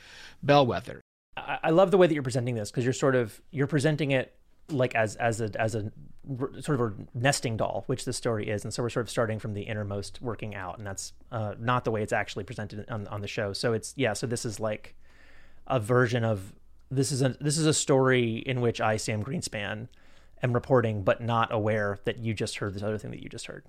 Bellwether. 0.43 0.99
I, 1.37 1.59
I 1.63 1.69
love 1.69 1.91
the 1.91 1.97
way 1.97 2.07
that 2.07 2.13
you're 2.13 2.23
presenting 2.23 2.55
this 2.55 2.71
because 2.71 2.83
you're 2.83 2.91
sort 2.91 3.15
of 3.15 3.39
you're 3.51 3.67
presenting 3.67 4.11
it 4.11 4.35
like 4.69 4.95
as 4.95 5.15
as 5.15 5.39
a 5.39 5.49
as 5.57 5.75
a 5.75 5.93
sort 6.59 6.77
of 6.77 6.81
a 6.81 6.93
nesting 7.13 7.55
doll, 7.55 7.85
which 7.87 8.03
the 8.03 8.11
story 8.11 8.49
is, 8.49 8.65
and 8.65 8.73
so 8.73 8.83
we're 8.83 8.89
sort 8.89 9.05
of 9.05 9.09
starting 9.09 9.39
from 9.39 9.53
the 9.53 9.61
innermost, 9.61 10.21
working 10.21 10.55
out, 10.55 10.77
and 10.77 10.85
that's 10.85 11.13
uh, 11.31 11.55
not 11.57 11.85
the 11.85 11.91
way 11.91 12.01
it's 12.03 12.11
actually 12.11 12.43
presented 12.43 12.83
on 12.89 13.07
on 13.07 13.21
the 13.21 13.29
show. 13.29 13.53
So 13.53 13.71
it's 13.71 13.93
yeah, 13.95 14.11
so 14.11 14.27
this 14.27 14.43
is 14.43 14.59
like 14.59 14.93
a 15.67 15.79
version 15.79 16.23
of 16.23 16.53
this 16.91 17.11
is 17.11 17.21
a 17.21 17.29
this 17.39 17.57
is 17.57 17.65
a 17.65 17.73
story 17.73 18.37
in 18.45 18.61
which 18.61 18.79
I 18.79 18.97
Sam 18.97 19.23
Greenspan 19.23 19.87
am 20.43 20.53
reporting, 20.53 21.03
but 21.03 21.21
not 21.21 21.51
aware 21.51 21.99
that 22.05 22.19
you 22.19 22.33
just 22.33 22.57
heard 22.57 22.73
this 22.73 22.83
other 22.83 22.97
thing 22.97 23.11
that 23.11 23.21
you 23.21 23.29
just 23.29 23.47
heard. 23.47 23.65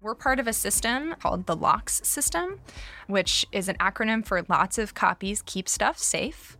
We're 0.00 0.14
part 0.14 0.38
of 0.38 0.46
a 0.46 0.52
system 0.52 1.16
called 1.18 1.46
the 1.46 1.56
LOCKSS 1.56 2.06
system, 2.06 2.60
which 3.08 3.44
is 3.50 3.68
an 3.68 3.76
acronym 3.78 4.24
for 4.24 4.44
Lots 4.48 4.78
of 4.78 4.94
Copies 4.94 5.42
Keep 5.44 5.68
Stuff 5.68 5.98
Safe. 5.98 6.56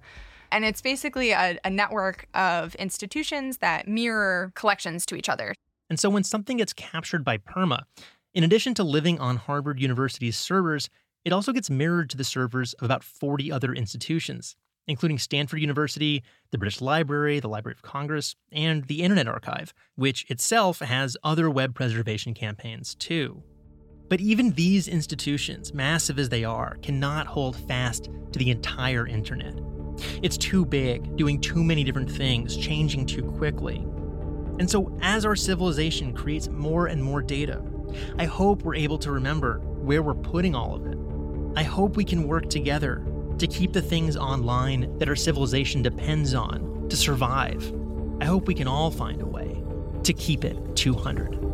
And 0.51 0.65
it's 0.65 0.81
basically 0.81 1.31
a, 1.31 1.57
a 1.65 1.71
network 1.71 2.27
of 2.35 2.75
institutions 2.77 3.59
that 3.59 3.87
mirror 3.87 4.51
collections 4.57 5.07
to 5.07 5.15
each 5.15 5.29
other. 5.29 5.55
And 5.89 6.01
so 6.01 6.11
when 6.11 6.25
something 6.25 6.57
gets 6.57 6.73
captured 6.73 7.25
by 7.25 7.37
PERMA, 7.39 7.85
in 8.35 8.43
addition 8.43 8.75
to 8.75 8.83
living 8.83 9.21
on 9.21 9.37
Harvard 9.37 9.81
University's 9.81 10.37
servers, 10.37 10.89
it 11.25 11.33
also 11.33 11.53
gets 11.53 11.71
mirrored 11.71 12.11
to 12.11 12.17
the 12.17 12.25
servers 12.25 12.73
of 12.75 12.85
about 12.85 13.05
40 13.05 13.53
other 13.53 13.73
institutions, 13.73 14.57
including 14.89 15.19
Stanford 15.19 15.61
University, 15.61 16.25
the 16.51 16.59
British 16.59 16.81
Library, 16.81 17.39
the 17.39 17.49
Library 17.49 17.75
of 17.77 17.83
Congress, 17.83 18.35
and 18.51 18.85
the 18.85 19.03
Internet 19.03 19.29
Archive, 19.29 19.73
which 19.95 20.29
itself 20.31 20.81
has 20.81 21.17
other 21.23 21.51
web 21.51 21.75
preservation 21.75 22.35
campaigns 22.35 22.95
too. 22.95 23.43
But 24.09 24.21
even 24.21 24.53
these 24.53 24.89
institutions, 24.89 25.75
massive 25.75 26.19
as 26.19 26.31
they 26.31 26.43
are, 26.43 26.77
cannot 26.77 27.27
hold 27.27 27.57
fast 27.57 28.09
to 28.33 28.39
the 28.39 28.51
entire 28.51 29.07
internet. 29.07 29.55
It's 30.23 30.39
too 30.39 30.65
big, 30.65 31.17
doing 31.17 31.41
too 31.41 31.63
many 31.63 31.85
different 31.85 32.11
things, 32.11 32.57
changing 32.57 33.05
too 33.07 33.23
quickly. 33.23 33.87
And 34.59 34.69
so, 34.69 34.97
as 35.03 35.25
our 35.27 35.37
civilization 35.37 36.15
creates 36.15 36.49
more 36.49 36.87
and 36.87 37.03
more 37.03 37.21
data, 37.21 37.63
I 38.19 38.25
hope 38.25 38.63
we're 38.63 38.75
able 38.75 38.99
to 38.99 39.13
remember 39.13 39.61
where 39.61 40.03
we're 40.03 40.15
putting 40.15 40.55
all 40.55 40.75
of 40.75 40.87
it. 40.87 40.99
I 41.57 41.63
hope 41.63 41.97
we 41.97 42.05
can 42.05 42.27
work 42.27 42.49
together 42.49 43.05
to 43.39 43.47
keep 43.47 43.73
the 43.73 43.83
things 43.83 44.17
online 44.17 44.99
that 44.99 45.09
our 45.09 45.17
civilization 45.17 45.83
depends 45.83 46.35
on 46.35 46.89
to 46.89 46.97
survive. 46.97 47.73
I 48.21 48.25
hope 48.25 48.47
we 48.47 48.55
can 48.55 48.69
all 48.69 48.91
find 48.91 49.23
a 49.23 49.27
way 49.27 49.63
to 50.03 50.13
keep 50.13 50.45
it 50.45 50.77
200. 50.77 51.49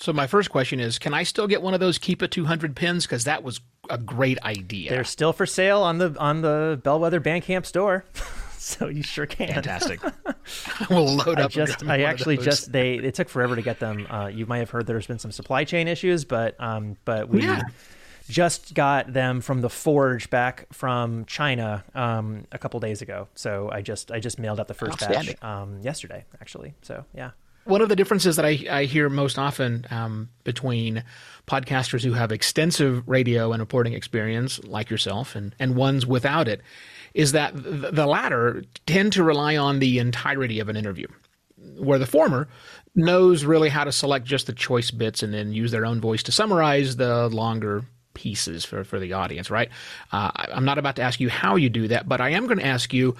So 0.00 0.14
my 0.14 0.26
first 0.26 0.50
question 0.50 0.80
is, 0.80 0.98
can 0.98 1.12
I 1.12 1.24
still 1.24 1.46
get 1.46 1.60
one 1.60 1.74
of 1.74 1.80
those 1.80 1.98
Keep 1.98 2.22
It 2.22 2.30
200 2.30 2.74
pins? 2.74 3.04
Because 3.04 3.24
that 3.24 3.42
was 3.42 3.60
a 3.90 3.98
great 3.98 4.42
idea. 4.42 4.88
They're 4.88 5.04
still 5.04 5.34
for 5.34 5.44
sale 5.44 5.82
on 5.82 5.98
the 5.98 6.16
on 6.18 6.40
the 6.40 6.80
Bellwether 6.82 7.20
Bandcamp 7.20 7.66
store. 7.66 8.06
so 8.56 8.88
you 8.88 9.02
sure 9.02 9.26
can. 9.26 9.48
Fantastic. 9.48 10.00
we'll 10.90 11.16
load 11.16 11.38
up. 11.38 11.46
I 11.46 11.48
just, 11.48 11.84
I 11.84 12.02
actually 12.02 12.36
just 12.36 12.72
they 12.72 12.94
it 12.94 13.14
took 13.14 13.28
forever 13.28 13.56
to 13.56 13.62
get 13.62 13.80
them. 13.80 14.06
Uh, 14.10 14.26
you 14.28 14.46
might 14.46 14.58
have 14.58 14.70
heard 14.70 14.86
there's 14.86 15.06
been 15.06 15.18
some 15.18 15.32
supply 15.32 15.64
chain 15.64 15.88
issues, 15.88 16.24
but 16.24 16.60
um, 16.60 16.96
but 17.04 17.28
we. 17.28 17.42
Yeah. 17.42 17.62
just 18.28 18.74
got 18.74 19.12
them 19.12 19.40
from 19.40 19.60
the 19.60 19.68
forge 19.68 20.30
back 20.30 20.72
from 20.72 21.24
China 21.24 21.82
um, 21.96 22.46
a 22.52 22.58
couple 22.58 22.78
days 22.78 23.02
ago. 23.02 23.26
So 23.34 23.68
I 23.72 23.82
just 23.82 24.12
I 24.12 24.20
just 24.20 24.38
mailed 24.38 24.60
out 24.60 24.68
the 24.68 24.74
first 24.74 25.00
batch 25.00 25.34
um, 25.42 25.80
yesterday, 25.82 26.24
actually. 26.40 26.74
So 26.82 27.04
yeah. 27.12 27.32
One 27.64 27.82
of 27.82 27.88
the 27.88 27.96
differences 27.96 28.36
that 28.36 28.44
I, 28.46 28.64
I 28.70 28.84
hear 28.84 29.08
most 29.08 29.38
often 29.38 29.86
um, 29.90 30.30
between 30.44 31.04
podcasters 31.46 32.02
who 32.02 32.12
have 32.12 32.32
extensive 32.32 33.06
radio 33.06 33.52
and 33.52 33.60
reporting 33.60 33.92
experience, 33.92 34.62
like 34.64 34.88
yourself, 34.88 35.36
and, 35.36 35.54
and 35.58 35.76
ones 35.76 36.06
without 36.06 36.48
it, 36.48 36.62
is 37.14 37.32
that 37.32 37.52
the 37.54 38.06
latter 38.06 38.64
tend 38.86 39.12
to 39.14 39.22
rely 39.22 39.56
on 39.56 39.78
the 39.78 39.98
entirety 39.98 40.60
of 40.60 40.68
an 40.68 40.76
interview, 40.76 41.06
where 41.76 41.98
the 41.98 42.06
former 42.06 42.48
knows 42.94 43.44
really 43.44 43.68
how 43.68 43.84
to 43.84 43.92
select 43.92 44.24
just 44.26 44.46
the 44.46 44.52
choice 44.52 44.90
bits 44.90 45.22
and 45.22 45.32
then 45.32 45.52
use 45.52 45.70
their 45.70 45.86
own 45.86 46.00
voice 46.00 46.22
to 46.24 46.32
summarize 46.32 46.96
the 46.96 47.28
longer 47.28 47.84
pieces 48.14 48.64
for, 48.64 48.84
for 48.84 48.98
the 48.98 49.12
audience, 49.12 49.50
right? 49.50 49.70
Uh, 50.12 50.30
I'm 50.34 50.64
not 50.64 50.78
about 50.78 50.96
to 50.96 51.02
ask 51.02 51.20
you 51.20 51.30
how 51.30 51.56
you 51.56 51.68
do 51.68 51.88
that, 51.88 52.08
but 52.08 52.20
I 52.20 52.30
am 52.30 52.46
going 52.46 52.58
to 52.58 52.66
ask 52.66 52.92
you 52.92 53.16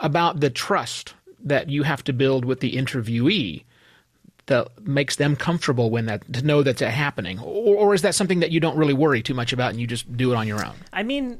about 0.00 0.40
the 0.40 0.50
trust 0.50 1.14
that 1.44 1.68
you 1.68 1.82
have 1.82 2.04
to 2.04 2.12
build 2.12 2.44
with 2.44 2.60
the 2.60 2.74
interviewee 2.74 3.64
that 4.46 4.68
makes 4.80 5.16
them 5.16 5.36
comfortable 5.36 5.90
when 5.90 6.06
that 6.06 6.32
to 6.32 6.42
know 6.42 6.62
that's 6.62 6.80
happening, 6.80 7.38
or, 7.38 7.76
or 7.76 7.94
is 7.94 8.02
that 8.02 8.14
something 8.14 8.40
that 8.40 8.50
you 8.50 8.60
don't 8.60 8.76
really 8.76 8.94
worry 8.94 9.22
too 9.22 9.34
much 9.34 9.52
about 9.52 9.70
and 9.70 9.80
you 9.80 9.86
just 9.86 10.16
do 10.16 10.32
it 10.32 10.36
on 10.36 10.48
your 10.48 10.64
own? 10.64 10.74
I 10.92 11.02
mean, 11.02 11.38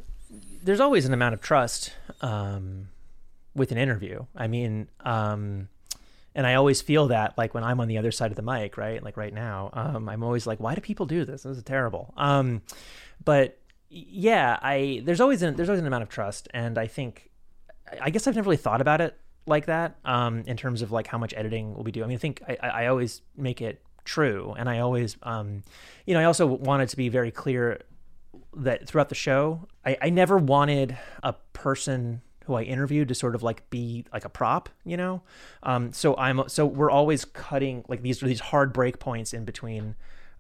there's 0.62 0.81
always 0.81 1.05
an 1.07 1.12
amount 1.12 1.35
of 1.35 1.40
trust 1.40 1.92
um, 2.21 2.88
with 3.55 3.73
an 3.73 3.79
interview. 3.79 4.25
I 4.37 4.47
mean, 4.47 4.88
um, 5.01 5.68
and 6.35 6.47
I 6.47 6.55
always 6.55 6.81
feel 6.81 7.09
that 7.09 7.37
like 7.37 7.55
when 7.55 7.64
I'm 7.64 7.81
on 7.81 7.88
the 7.88 7.99
other 7.99 8.12
side 8.12 8.31
of 8.31 8.37
the 8.37 8.42
mic, 8.42 8.77
right? 8.77 9.03
Like 9.03 9.16
right 9.16 9.33
now, 9.35 9.71
um, 9.73 10.09
I'm 10.09 10.23
always 10.23 10.47
like, 10.47 10.61
why 10.61 10.75
do 10.75 10.81
people 10.81 11.07
do 11.07 11.25
this? 11.25 11.42
This 11.42 11.57
is 11.57 11.62
terrible. 11.62 12.14
Um, 12.16 12.62
but 13.25 13.59
yeah, 13.90 14.59
I 14.62 15.03
there's 15.05 15.21
always 15.21 15.42
an 15.42 15.57
there's 15.57 15.68
always 15.68 15.81
an 15.81 15.87
amount 15.87 16.03
of 16.03 16.09
trust, 16.09 16.49
and 16.53 16.79
I 16.79 16.87
think 16.87 17.31
I 18.01 18.11
guess 18.11 18.27
I've 18.27 18.37
never 18.37 18.47
really 18.47 18.57
thought 18.57 18.81
about 18.81 19.01
it 19.01 19.16
like 19.47 19.66
that 19.66 19.97
um, 20.05 20.44
in 20.47 20.57
terms 20.57 20.83
of 20.83 20.92
like 20.92 21.07
how 21.07 21.18
much 21.18 21.35
editing 21.37 21.75
will 21.75 21.85
be 21.85 21.92
do. 21.92 22.05
I 22.05 22.07
mean, 22.07 22.16
I 22.16 22.21
think 22.21 22.42
I, 22.47 22.57
I 22.57 22.87
always 22.87 23.23
make 23.37 23.62
it 23.62 23.83
true, 24.05 24.55
and 24.59 24.68
I 24.68 24.81
always, 24.81 25.16
um, 25.23 25.62
you 26.07 26.14
know, 26.14 26.21
I 26.21 26.25
also 26.25 26.47
wanted 26.47 26.88
to 26.90 26.97
be 26.97 27.09
very 27.09 27.31
clear 27.31 27.81
that 28.57 28.87
throughout 28.87 29.09
the 29.09 29.14
show, 29.14 29.66
I, 29.88 29.96
I 30.03 30.11
never 30.11 30.37
wanted 30.37 30.98
a 31.22 31.33
person 31.55 32.20
who 32.44 32.55
I 32.55 32.62
interviewed 32.62 33.09
to 33.09 33.14
sort 33.14 33.35
of 33.35 33.42
like 33.42 33.68
be 33.70 34.05
like 34.12 34.27
a 34.27 34.29
prop, 34.29 34.68
you 34.85 34.98
know. 34.98 35.22
Um, 35.62 35.92
so 35.94 36.14
I'm 36.16 36.46
so 36.48 36.66
we're 36.66 36.90
always 36.90 37.24
cutting 37.24 37.85
like 37.88 38.03
these 38.03 38.20
these 38.20 38.40
hard 38.40 38.74
break 38.74 38.98
points 38.98 39.33
in 39.33 39.46
between 39.46 39.94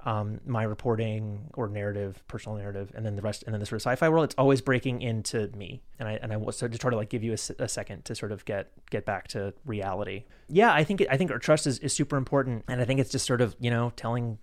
um, 0.04 0.40
my 0.44 0.64
reporting 0.64 1.50
or 1.54 1.66
narrative, 1.66 2.22
personal 2.28 2.58
narrative, 2.58 2.92
and 2.94 3.06
then 3.06 3.16
the 3.16 3.22
rest, 3.22 3.42
and 3.44 3.54
then 3.54 3.60
the 3.60 3.66
sort 3.66 3.76
of 3.76 3.86
sci-fi 3.86 4.08
world. 4.10 4.24
It's 4.24 4.34
always 4.36 4.60
breaking 4.60 5.00
into 5.00 5.48
me, 5.56 5.80
and 5.98 6.08
I 6.08 6.18
and 6.22 6.30
I 6.30 6.36
was 6.36 6.58
so 6.58 6.68
to 6.68 6.76
try 6.76 6.90
to 6.90 6.96
like 6.96 7.08
give 7.08 7.24
you 7.24 7.32
a, 7.32 7.62
a, 7.62 7.68
second 7.68 8.04
to 8.04 8.14
sort 8.14 8.32
of 8.32 8.44
get 8.44 8.70
get 8.90 9.06
back 9.06 9.28
to 9.28 9.54
reality. 9.64 10.24
Yeah, 10.50 10.74
I 10.74 10.84
think 10.84 11.06
I 11.10 11.16
think 11.16 11.30
our 11.30 11.38
trust 11.38 11.66
is, 11.66 11.78
is 11.78 11.94
super 11.94 12.18
important, 12.18 12.64
and 12.68 12.82
I 12.82 12.84
think 12.84 13.00
it's 13.00 13.10
just 13.10 13.24
sort 13.24 13.40
of 13.40 13.56
you 13.60 13.70
know 13.70 13.92
telling, 13.96 14.38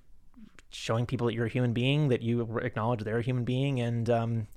showing 0.71 1.05
people 1.05 1.27
that 1.27 1.35
you're 1.35 1.45
a 1.45 1.49
human 1.49 1.73
being, 1.73 2.07
that 2.07 2.23
you 2.23 2.57
acknowledge 2.57 3.03
they're 3.03 3.19
a 3.19 3.23
human 3.23 3.43
being, 3.43 3.79
and 3.79 4.09
um, 4.09 4.47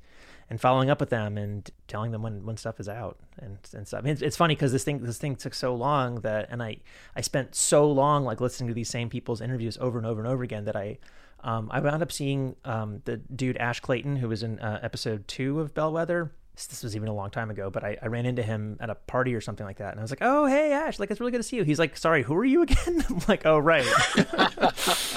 and 0.50 0.60
following 0.60 0.88
up 0.88 1.00
with 1.00 1.10
them 1.10 1.36
and 1.36 1.70
telling 1.86 2.10
them 2.10 2.22
when, 2.22 2.44
when 2.44 2.56
stuff 2.56 2.80
is 2.80 2.88
out 2.88 3.18
and, 3.38 3.58
and 3.74 3.86
stuff. 3.86 3.98
I 3.98 4.02
mean, 4.02 4.12
it's, 4.12 4.22
it's 4.22 4.36
funny 4.36 4.54
because 4.54 4.72
this 4.72 4.84
thing 4.84 5.02
this 5.02 5.18
thing 5.18 5.36
took 5.36 5.54
so 5.54 5.74
long 5.74 6.20
that 6.20 6.48
and 6.50 6.62
I 6.62 6.78
I 7.14 7.20
spent 7.20 7.54
so 7.54 7.90
long 7.90 8.24
like 8.24 8.40
listening 8.40 8.68
to 8.68 8.74
these 8.74 8.88
same 8.88 9.10
people's 9.10 9.40
interviews 9.40 9.76
over 9.80 9.98
and 9.98 10.06
over 10.06 10.20
and 10.20 10.28
over 10.28 10.42
again 10.42 10.64
that 10.64 10.76
I 10.76 10.98
um, 11.44 11.70
I 11.72 11.80
wound 11.80 12.02
up 12.02 12.10
seeing 12.10 12.56
um, 12.64 13.02
the 13.04 13.16
dude 13.16 13.56
Ash 13.58 13.80
Clayton 13.80 14.16
who 14.16 14.28
was 14.28 14.42
in 14.42 14.58
uh, 14.58 14.80
episode 14.82 15.28
two 15.28 15.60
of 15.60 15.74
Bellwether 15.74 16.32
this 16.66 16.82
was 16.82 16.96
even 16.96 17.08
a 17.08 17.14
long 17.14 17.30
time 17.30 17.50
ago, 17.50 17.70
but 17.70 17.84
I, 17.84 17.96
I, 18.02 18.06
ran 18.08 18.26
into 18.26 18.42
him 18.42 18.76
at 18.80 18.90
a 18.90 18.94
party 18.94 19.34
or 19.34 19.40
something 19.40 19.64
like 19.64 19.78
that. 19.78 19.92
And 19.92 20.00
I 20.00 20.02
was 20.02 20.10
like, 20.10 20.22
oh, 20.22 20.46
hey, 20.46 20.72
Ash, 20.72 20.98
like, 20.98 21.10
it's 21.10 21.20
really 21.20 21.32
good 21.32 21.38
to 21.38 21.44
see 21.44 21.56
you. 21.56 21.62
He's 21.62 21.78
like, 21.78 21.96
sorry, 21.96 22.22
who 22.22 22.34
are 22.34 22.44
you 22.44 22.62
again? 22.62 23.04
I'm 23.08 23.20
like, 23.28 23.46
oh, 23.46 23.58
right. 23.58 23.84
it's 23.86 25.16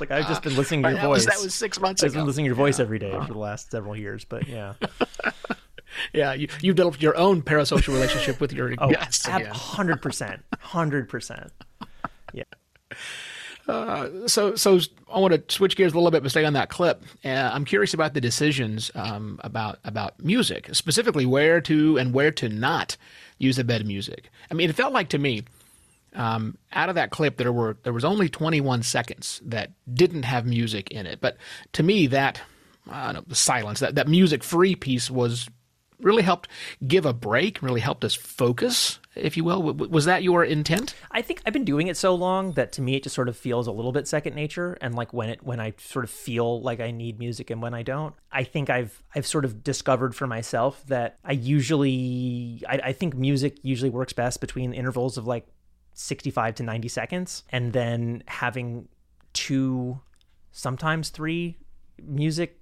like, 0.00 0.10
I've 0.10 0.28
just 0.28 0.42
been 0.42 0.56
listening 0.56 0.82
to 0.82 0.90
your 0.90 0.98
that 0.98 1.06
voice. 1.06 1.26
Was, 1.26 1.34
that 1.34 1.42
was 1.42 1.54
six 1.54 1.80
months 1.80 2.02
I've 2.02 2.10
ago. 2.10 2.20
been 2.20 2.26
listening 2.26 2.44
to 2.44 2.48
your 2.48 2.56
voice 2.56 2.78
yeah. 2.78 2.84
every 2.84 2.98
day 2.98 3.12
for 3.12 3.32
the 3.32 3.38
last 3.38 3.70
several 3.70 3.96
years, 3.96 4.24
but 4.24 4.46
yeah. 4.46 4.74
yeah, 6.12 6.34
you, 6.34 6.48
you've 6.60 6.76
developed 6.76 7.02
your 7.02 7.16
own 7.16 7.42
parasocial 7.42 7.94
relationship 7.94 8.40
with 8.40 8.52
your 8.52 8.74
oh, 8.78 8.90
guests. 8.90 9.28
Ab- 9.28 9.42
100%. 9.42 10.40
100%. 10.62 11.50
Yeah. 12.34 12.44
Uh, 13.68 14.26
so, 14.26 14.56
so 14.56 14.80
I 15.12 15.20
want 15.20 15.48
to 15.48 15.54
switch 15.54 15.76
gears 15.76 15.92
a 15.92 15.96
little 15.96 16.10
bit, 16.10 16.22
but 16.22 16.30
stay 16.30 16.44
on 16.44 16.54
that 16.54 16.68
clip. 16.68 17.04
Uh, 17.24 17.28
I'm 17.28 17.64
curious 17.64 17.94
about 17.94 18.14
the 18.14 18.20
decisions 18.20 18.90
um, 18.94 19.38
about 19.44 19.78
about 19.84 20.22
music, 20.22 20.68
specifically 20.72 21.26
where 21.26 21.60
to 21.62 21.96
and 21.96 22.12
where 22.12 22.32
to 22.32 22.48
not 22.48 22.96
use 23.38 23.58
a 23.58 23.64
bed 23.64 23.86
music. 23.86 24.30
I 24.50 24.54
mean, 24.54 24.68
it 24.68 24.76
felt 24.76 24.92
like 24.92 25.10
to 25.10 25.18
me, 25.18 25.44
um, 26.14 26.58
out 26.72 26.88
of 26.88 26.96
that 26.96 27.10
clip, 27.10 27.36
there 27.36 27.52
were 27.52 27.76
there 27.84 27.92
was 27.92 28.04
only 28.04 28.28
21 28.28 28.82
seconds 28.82 29.40
that 29.44 29.70
didn't 29.92 30.24
have 30.24 30.44
music 30.44 30.90
in 30.90 31.06
it. 31.06 31.20
But 31.20 31.36
to 31.74 31.82
me, 31.82 32.08
that 32.08 32.40
the 32.86 33.34
silence, 33.34 33.80
that 33.80 33.94
that 33.94 34.08
music 34.08 34.42
free 34.42 34.74
piece 34.74 35.10
was 35.10 35.48
really 36.00 36.22
helped 36.22 36.48
give 36.86 37.06
a 37.06 37.12
break, 37.12 37.62
really 37.62 37.80
helped 37.80 38.04
us 38.04 38.14
focus, 38.14 38.98
if 39.14 39.36
you 39.36 39.44
will. 39.44 39.62
Was 39.62 40.04
that 40.06 40.22
your 40.22 40.44
intent? 40.44 40.94
I 41.10 41.22
think 41.22 41.42
I've 41.44 41.52
been 41.52 41.64
doing 41.64 41.88
it 41.88 41.96
so 41.96 42.14
long 42.14 42.52
that 42.52 42.72
to 42.72 42.82
me 42.82 42.96
it 42.96 43.02
just 43.02 43.14
sort 43.14 43.28
of 43.28 43.36
feels 43.36 43.66
a 43.66 43.72
little 43.72 43.92
bit 43.92 44.08
second 44.08 44.34
nature. 44.34 44.78
And 44.80 44.94
like 44.94 45.12
when 45.12 45.28
it 45.28 45.42
when 45.42 45.60
I 45.60 45.74
sort 45.78 46.04
of 46.04 46.10
feel 46.10 46.60
like 46.62 46.80
I 46.80 46.90
need 46.90 47.18
music 47.18 47.50
and 47.50 47.60
when 47.60 47.74
I 47.74 47.82
don't, 47.82 48.14
I 48.30 48.44
think 48.44 48.70
I've 48.70 49.02
I've 49.14 49.26
sort 49.26 49.44
of 49.44 49.62
discovered 49.62 50.14
for 50.14 50.26
myself 50.26 50.84
that 50.86 51.18
I 51.24 51.32
usually 51.32 52.62
I, 52.68 52.80
I 52.84 52.92
think 52.92 53.14
music 53.14 53.58
usually 53.62 53.90
works 53.90 54.12
best 54.12 54.40
between 54.40 54.72
intervals 54.72 55.18
of 55.18 55.26
like 55.26 55.46
65 55.94 56.54
to 56.56 56.62
90 56.62 56.88
seconds 56.88 57.44
and 57.50 57.72
then 57.72 58.22
having 58.26 58.88
two 59.32 60.00
sometimes 60.52 61.10
three 61.10 61.58
music 62.02 62.60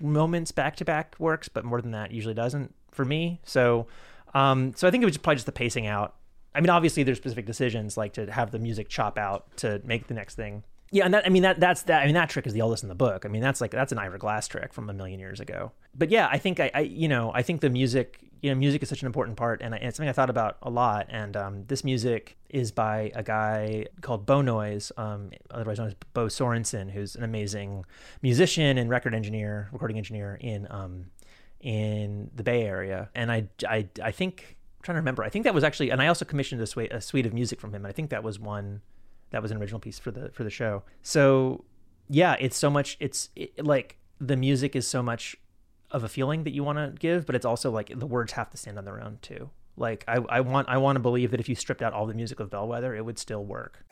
moments 0.00 0.52
back 0.52 0.76
to 0.76 0.84
back 0.84 1.16
works, 1.18 1.48
but 1.48 1.64
more 1.64 1.80
than 1.80 1.90
that 1.92 2.10
usually 2.12 2.34
doesn't 2.34 2.74
for 2.90 3.04
me. 3.04 3.40
So, 3.44 3.86
um, 4.34 4.72
so 4.74 4.86
I 4.86 4.90
think 4.90 5.02
it 5.02 5.06
was 5.06 5.16
probably 5.16 5.36
just 5.36 5.46
the 5.46 5.52
pacing 5.52 5.86
out. 5.86 6.16
I 6.54 6.60
mean, 6.60 6.70
obviously 6.70 7.02
there's 7.02 7.18
specific 7.18 7.46
decisions 7.46 7.96
like 7.96 8.12
to 8.14 8.30
have 8.30 8.52
the 8.52 8.58
music 8.58 8.88
chop 8.88 9.18
out 9.18 9.56
to 9.58 9.80
make 9.84 10.06
the 10.06 10.14
next 10.14 10.36
thing 10.36 10.62
yeah, 10.94 11.04
and 11.04 11.12
that 11.14 11.26
I 11.26 11.28
mean 11.28 11.42
that 11.42 11.58
that's 11.58 11.82
that 11.82 12.02
I 12.02 12.06
mean 12.06 12.14
that 12.14 12.28
trick 12.28 12.46
is 12.46 12.52
the 12.52 12.62
oldest 12.62 12.84
in 12.84 12.88
the 12.88 12.94
book. 12.94 13.24
I 13.26 13.28
mean 13.28 13.42
that's 13.42 13.60
like 13.60 13.72
that's 13.72 13.90
an 13.90 13.98
Ira 13.98 14.16
Glass 14.16 14.46
trick 14.46 14.72
from 14.72 14.88
a 14.88 14.92
million 14.92 15.18
years 15.18 15.40
ago. 15.40 15.72
But 15.92 16.08
yeah, 16.08 16.28
I 16.30 16.38
think 16.38 16.60
I, 16.60 16.70
I 16.72 16.80
you 16.82 17.08
know 17.08 17.32
I 17.34 17.42
think 17.42 17.62
the 17.62 17.68
music 17.68 18.20
you 18.42 18.50
know 18.50 18.54
music 18.54 18.80
is 18.80 18.90
such 18.90 19.02
an 19.02 19.06
important 19.06 19.36
part, 19.36 19.60
and, 19.60 19.74
it's 19.74 19.96
something 19.96 20.08
I 20.08 20.12
thought 20.12 20.30
about 20.30 20.58
a 20.62 20.70
lot. 20.70 21.06
And 21.08 21.36
um, 21.36 21.64
this 21.66 21.82
music 21.82 22.36
is 22.48 22.70
by 22.70 23.10
a 23.16 23.24
guy 23.24 23.86
called 24.02 24.24
Bo 24.24 24.40
Noise, 24.40 24.92
um, 24.96 25.30
otherwise 25.50 25.78
known 25.78 25.88
as 25.88 25.94
Bo 26.12 26.26
Sorensen, 26.26 26.90
who's 26.92 27.16
an 27.16 27.24
amazing 27.24 27.84
musician 28.22 28.78
and 28.78 28.88
record 28.88 29.14
engineer, 29.14 29.70
recording 29.72 29.96
engineer 29.96 30.38
in 30.40 30.68
um, 30.70 31.06
in 31.64 32.30
the 32.34 32.44
Bay 32.44 32.62
Area. 32.62 33.08
And 33.14 33.32
I 33.32 33.48
I 33.66 33.88
I 34.00 34.12
think 34.12 34.56
I'm 34.78 34.84
trying 34.84 34.94
to 34.94 35.00
remember. 35.00 35.24
I 35.24 35.30
think 35.30 35.44
that 35.44 35.54
was 35.54 35.64
actually, 35.64 35.90
and 35.90 36.00
I 36.00 36.06
also 36.06 36.24
commissioned 36.24 36.60
a 36.60 36.66
suite, 36.66 36.92
a 36.92 37.00
suite 37.00 37.26
of 37.26 37.32
music 37.32 37.58
from 37.58 37.70
him. 37.70 37.76
And 37.76 37.86
I 37.86 37.92
think 37.92 38.10
that 38.10 38.22
was 38.22 38.38
one 38.38 38.82
that 39.30 39.42
was 39.42 39.50
an 39.50 39.56
original 39.56 39.80
piece 39.80 39.98
for 39.98 40.10
the 40.10 40.30
for 40.30 40.44
the 40.44 40.50
show. 40.50 40.82
So 41.02 41.64
yeah, 42.08 42.36
it's 42.38 42.56
so 42.56 42.70
much. 42.70 42.98
It's 43.00 43.30
it, 43.34 43.64
like 43.64 43.96
the 44.20 44.36
music 44.36 44.76
is 44.76 44.86
so 44.86 45.02
much 45.02 45.36
of 45.90 46.04
a 46.04 46.08
feeling 46.08 46.44
that 46.44 46.52
you 46.52 46.62
want 46.62 46.78
to 46.78 46.92
give, 46.98 47.24
but 47.24 47.34
it's 47.34 47.46
also 47.46 47.70
like 47.70 47.98
the 47.98 48.06
words 48.06 48.32
have 48.32 48.50
to 48.50 48.56
stand 48.58 48.76
on 48.78 48.84
their 48.84 49.02
own 49.02 49.18
too. 49.22 49.48
Like 49.76 50.04
I, 50.06 50.16
I 50.28 50.40
want 50.42 50.68
I 50.68 50.76
want 50.76 50.96
to 50.96 51.00
believe 51.00 51.30
that 51.30 51.40
if 51.40 51.48
you 51.48 51.54
stripped 51.54 51.82
out 51.82 51.94
all 51.94 52.06
the 52.06 52.14
music 52.14 52.40
of 52.40 52.50
Bellwether, 52.50 52.94
it 52.94 53.06
would 53.06 53.18
still 53.18 53.44
work. 53.44 53.84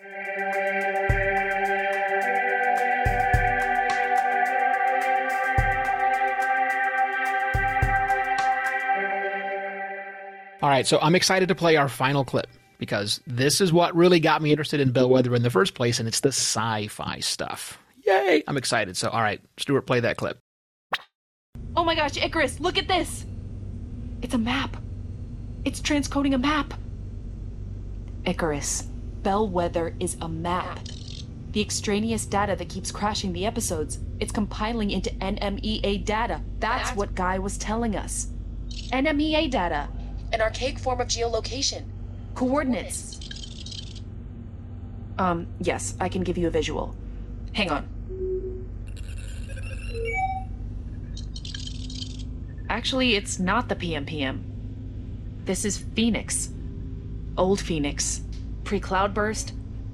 All 10.62 10.68
right, 10.68 10.86
so 10.86 11.00
I'm 11.02 11.16
excited 11.16 11.48
to 11.48 11.56
play 11.56 11.74
our 11.74 11.88
final 11.88 12.24
clip 12.24 12.46
because 12.78 13.20
this 13.26 13.60
is 13.60 13.72
what 13.72 13.96
really 13.96 14.20
got 14.20 14.40
me 14.42 14.52
interested 14.52 14.78
in 14.78 14.92
Bellwether 14.92 15.34
in 15.34 15.42
the 15.42 15.50
first 15.50 15.74
place, 15.74 15.98
and 15.98 16.06
it's 16.06 16.20
the 16.20 16.28
sci 16.28 16.86
fi 16.86 17.18
stuff. 17.18 17.80
Yay! 18.06 18.44
I'm 18.46 18.56
excited. 18.56 18.96
So, 18.96 19.08
all 19.08 19.22
right, 19.22 19.40
Stuart, 19.56 19.82
play 19.82 19.98
that 19.98 20.16
clip. 20.16 20.38
Oh 21.76 21.82
my 21.82 21.96
gosh, 21.96 22.16
Icarus, 22.16 22.60
look 22.60 22.78
at 22.78 22.86
this! 22.86 23.26
It's 24.22 24.34
a 24.34 24.38
map. 24.38 24.76
It's 25.64 25.80
transcoding 25.80 26.32
a 26.32 26.38
map. 26.38 26.74
Icarus, 28.24 28.82
Bellwether 29.24 29.96
is 29.98 30.16
a 30.20 30.28
map. 30.28 30.78
The 31.50 31.60
extraneous 31.60 32.24
data 32.24 32.54
that 32.54 32.68
keeps 32.68 32.92
crashing 32.92 33.32
the 33.32 33.46
episodes, 33.46 33.98
it's 34.20 34.30
compiling 34.30 34.92
into 34.92 35.10
NMEA 35.10 36.04
data. 36.04 36.40
That's 36.60 36.90
what 36.90 37.16
Guy 37.16 37.40
was 37.40 37.58
telling 37.58 37.96
us. 37.96 38.28
NMEA 38.92 39.50
data, 39.50 39.88
an 40.32 40.40
archaic 40.40 40.78
form 40.78 41.00
of 41.00 41.08
geolocation. 41.08 41.84
Coordinates. 42.34 43.20
Um, 45.18 45.46
yes, 45.60 45.94
I 46.00 46.08
can 46.08 46.22
give 46.22 46.38
you 46.38 46.46
a 46.46 46.50
visual. 46.50 46.96
Hang 47.52 47.70
on. 47.70 47.88
Actually, 52.68 53.16
it's 53.16 53.38
not 53.38 53.68
the 53.68 53.76
PMPM. 53.76 54.42
This 55.44 55.64
is 55.64 55.76
Phoenix. 55.78 56.50
Old 57.36 57.60
Phoenix. 57.60 58.22
Pre 58.64 58.80
Cloudburst, 58.80 59.52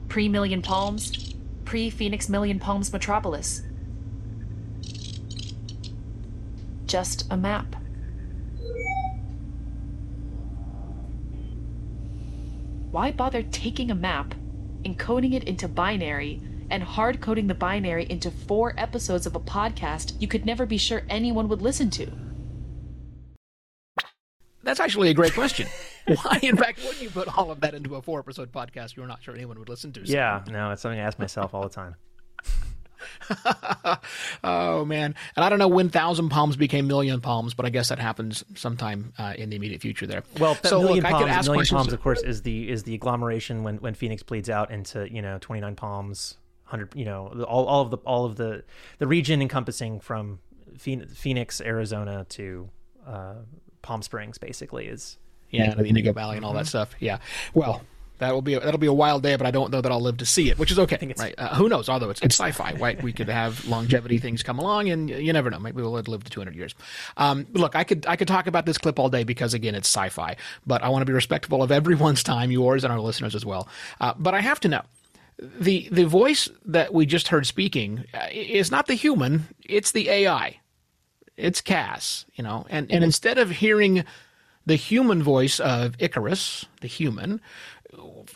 pre 0.08 0.28
Million 0.28 0.62
Palms, 0.62 1.34
pre 1.64 1.90
Phoenix 1.90 2.28
Million 2.28 2.60
Palms 2.60 2.92
Metropolis. 2.92 3.62
Just 6.86 7.30
a 7.32 7.36
map. 7.36 7.74
Why 12.98 13.12
bother 13.12 13.44
taking 13.44 13.92
a 13.92 13.94
map, 13.94 14.34
encoding 14.82 15.32
it 15.32 15.44
into 15.44 15.68
binary, 15.68 16.42
and 16.68 16.82
hard 16.82 17.20
coding 17.20 17.46
the 17.46 17.54
binary 17.54 18.04
into 18.10 18.28
four 18.28 18.74
episodes 18.76 19.24
of 19.24 19.36
a 19.36 19.38
podcast 19.38 20.20
you 20.20 20.26
could 20.26 20.44
never 20.44 20.66
be 20.66 20.78
sure 20.78 21.02
anyone 21.08 21.46
would 21.48 21.62
listen 21.62 21.90
to? 21.90 22.10
That's 24.64 24.80
actually 24.80 25.10
a 25.10 25.14
great 25.14 25.32
question. 25.32 25.68
Why, 26.06 26.40
in 26.42 26.56
fact, 26.56 26.80
wouldn't 26.82 27.00
you 27.00 27.10
put 27.10 27.38
all 27.38 27.52
of 27.52 27.60
that 27.60 27.72
into 27.72 27.94
a 27.94 28.02
four 28.02 28.18
episode 28.18 28.50
podcast 28.50 28.96
you're 28.96 29.06
not 29.06 29.22
sure 29.22 29.32
anyone 29.32 29.60
would 29.60 29.68
listen 29.68 29.92
to? 29.92 30.04
So- 30.04 30.12
Yeah, 30.12 30.42
no, 30.50 30.72
it's 30.72 30.82
something 30.82 30.98
I 30.98 31.04
ask 31.04 31.20
myself 31.20 31.54
all 31.54 31.62
the 31.62 31.68
time. 31.68 31.94
oh 34.44 34.84
man, 34.84 35.14
and 35.36 35.44
I 35.44 35.48
don't 35.48 35.58
know 35.58 35.68
when 35.68 35.88
Thousand 35.88 36.28
Palms 36.28 36.56
became 36.56 36.86
Million 36.86 37.20
Palms, 37.20 37.54
but 37.54 37.66
I 37.66 37.70
guess 37.70 37.88
that 37.88 37.98
happens 37.98 38.44
sometime 38.54 39.12
uh, 39.18 39.34
in 39.36 39.50
the 39.50 39.56
immediate 39.56 39.80
future 39.80 40.06
there. 40.06 40.22
Well, 40.38 40.56
so 40.64 40.80
Million 40.80 40.96
look, 40.96 41.04
I 41.06 41.10
Palms, 41.10 41.24
could 41.24 41.30
ask 41.30 41.50
Million. 41.50 41.66
Palms, 41.66 41.92
of 41.92 42.02
course, 42.02 42.22
is 42.22 42.42
the 42.42 42.68
is 42.68 42.84
the 42.84 42.94
agglomeration 42.94 43.62
when 43.62 43.76
when 43.78 43.94
Phoenix 43.94 44.22
bleeds 44.22 44.48
out 44.48 44.70
into 44.70 45.10
you 45.12 45.22
know 45.22 45.38
twenty 45.40 45.60
nine 45.60 45.76
palms, 45.76 46.36
hundred 46.64 46.94
you 46.94 47.04
know 47.04 47.44
all 47.48 47.66
all 47.66 47.82
of 47.82 47.90
the 47.90 47.98
all 47.98 48.24
of 48.24 48.36
the 48.36 48.64
the 48.98 49.06
region 49.06 49.42
encompassing 49.42 50.00
from 50.00 50.40
Phoenix, 50.78 51.60
Arizona 51.60 52.26
to 52.30 52.68
uh, 53.06 53.34
Palm 53.82 54.02
Springs, 54.02 54.38
basically 54.38 54.86
is 54.86 55.18
yeah, 55.50 55.74
the 55.74 55.84
Indigo 55.84 56.12
Valley 56.12 56.36
and 56.36 56.44
all 56.44 56.54
that 56.54 56.66
stuff. 56.66 56.94
Yeah, 57.00 57.18
well. 57.54 57.82
That 58.18 58.34
will 58.34 58.42
be 58.42 58.54
a, 58.54 58.60
that'll 58.60 58.78
be 58.78 58.86
a 58.86 58.92
wild 58.92 59.22
day, 59.22 59.36
but 59.36 59.46
I 59.46 59.50
don't 59.50 59.70
know 59.70 59.80
that 59.80 59.90
I'll 59.90 60.00
live 60.00 60.18
to 60.18 60.26
see 60.26 60.50
it, 60.50 60.58
which 60.58 60.70
is 60.70 60.78
okay, 60.80 61.14
right? 61.18 61.34
Uh, 61.38 61.54
who 61.54 61.68
knows? 61.68 61.88
Although 61.88 62.10
it's, 62.10 62.20
it's 62.20 62.34
sci-fi, 62.34 62.72
right? 62.80 63.00
We 63.02 63.12
could 63.12 63.28
have 63.28 63.64
longevity 63.66 64.18
things 64.18 64.42
come 64.42 64.58
along, 64.58 64.90
and 64.90 65.08
you 65.08 65.32
never 65.32 65.50
know. 65.50 65.58
Maybe 65.58 65.80
we'll 65.82 65.92
live 65.92 66.24
to 66.24 66.30
200 66.30 66.56
years. 66.56 66.74
Um, 67.16 67.46
look, 67.52 67.76
I 67.76 67.84
could 67.84 68.06
I 68.06 68.16
could 68.16 68.28
talk 68.28 68.46
about 68.46 68.66
this 68.66 68.78
clip 68.78 68.98
all 68.98 69.08
day 69.08 69.24
because 69.24 69.54
again, 69.54 69.74
it's 69.74 69.88
sci-fi, 69.88 70.36
but 70.66 70.82
I 70.82 70.88
want 70.88 71.02
to 71.02 71.06
be 71.06 71.12
respectful 71.12 71.62
of 71.62 71.70
everyone's 71.70 72.22
time, 72.22 72.50
yours 72.50 72.84
and 72.84 72.92
our 72.92 73.00
listeners 73.00 73.34
as 73.34 73.46
well. 73.46 73.68
Uh, 74.00 74.14
but 74.18 74.34
I 74.34 74.40
have 74.40 74.60
to 74.60 74.68
know 74.68 74.82
the 75.38 75.88
the 75.90 76.04
voice 76.04 76.48
that 76.64 76.92
we 76.92 77.06
just 77.06 77.28
heard 77.28 77.46
speaking 77.46 78.04
uh, 78.12 78.26
is 78.32 78.70
not 78.70 78.86
the 78.86 78.94
human; 78.94 79.48
it's 79.64 79.92
the 79.92 80.08
AI. 80.08 80.58
It's 81.36 81.60
Cass, 81.60 82.26
you 82.34 82.42
know, 82.42 82.66
and 82.68 82.90
and 82.90 83.04
instead 83.04 83.38
of 83.38 83.50
hearing 83.50 84.04
the 84.66 84.76
human 84.76 85.22
voice 85.22 85.60
of 85.60 85.94
Icarus, 85.98 86.66
the 86.82 86.88
human, 86.88 87.40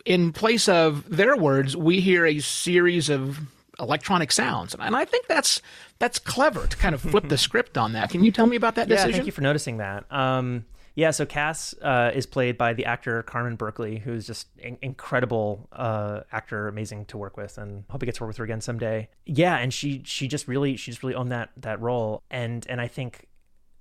in 0.04 0.32
place 0.32 0.68
of 0.68 1.08
their 1.08 1.36
words, 1.36 1.76
we 1.76 2.00
hear 2.00 2.26
a 2.26 2.38
series 2.40 3.08
of 3.08 3.40
electronic 3.78 4.30
sounds, 4.32 4.74
and 4.78 4.94
I 4.96 5.04
think 5.04 5.26
that's 5.26 5.60
that's 5.98 6.18
clever 6.18 6.66
to 6.66 6.76
kind 6.76 6.94
of 6.94 7.00
flip 7.00 7.28
the 7.28 7.38
script 7.48 7.78
on 7.78 7.92
that. 7.92 8.10
Can 8.10 8.22
you 8.24 8.32
tell 8.32 8.46
me 8.46 8.56
about 8.56 8.74
that 8.76 8.88
Yeah, 8.88 8.96
decision? 8.96 9.12
thank 9.12 9.26
you 9.26 9.32
for 9.32 9.40
noticing 9.42 9.78
that. 9.78 10.10
Um, 10.12 10.64
yeah, 10.94 11.10
so 11.10 11.24
Cass 11.24 11.74
uh, 11.80 12.10
is 12.14 12.26
played 12.26 12.58
by 12.58 12.74
the 12.74 12.84
actor 12.84 13.22
Carmen 13.22 13.56
Berkeley, 13.56 13.96
who's 13.98 14.26
just 14.26 14.48
an 14.62 14.76
incredible 14.82 15.68
uh, 15.72 16.20
actor, 16.32 16.68
amazing 16.68 17.06
to 17.06 17.16
work 17.16 17.36
with, 17.38 17.56
and 17.56 17.84
hope 17.88 18.02
he 18.02 18.06
gets 18.06 18.18
to 18.18 18.24
work 18.24 18.28
with 18.28 18.36
her 18.36 18.44
again 18.44 18.60
someday. 18.60 19.08
Yeah, 19.24 19.56
and 19.56 19.72
she 19.72 20.02
she 20.04 20.28
just 20.28 20.48
really 20.48 20.76
she 20.76 20.90
just 20.90 21.02
really 21.02 21.14
owned 21.14 21.32
that 21.32 21.50
that 21.56 21.80
role, 21.80 22.22
and 22.30 22.66
and 22.68 22.80
I 22.80 22.88
think 22.88 23.26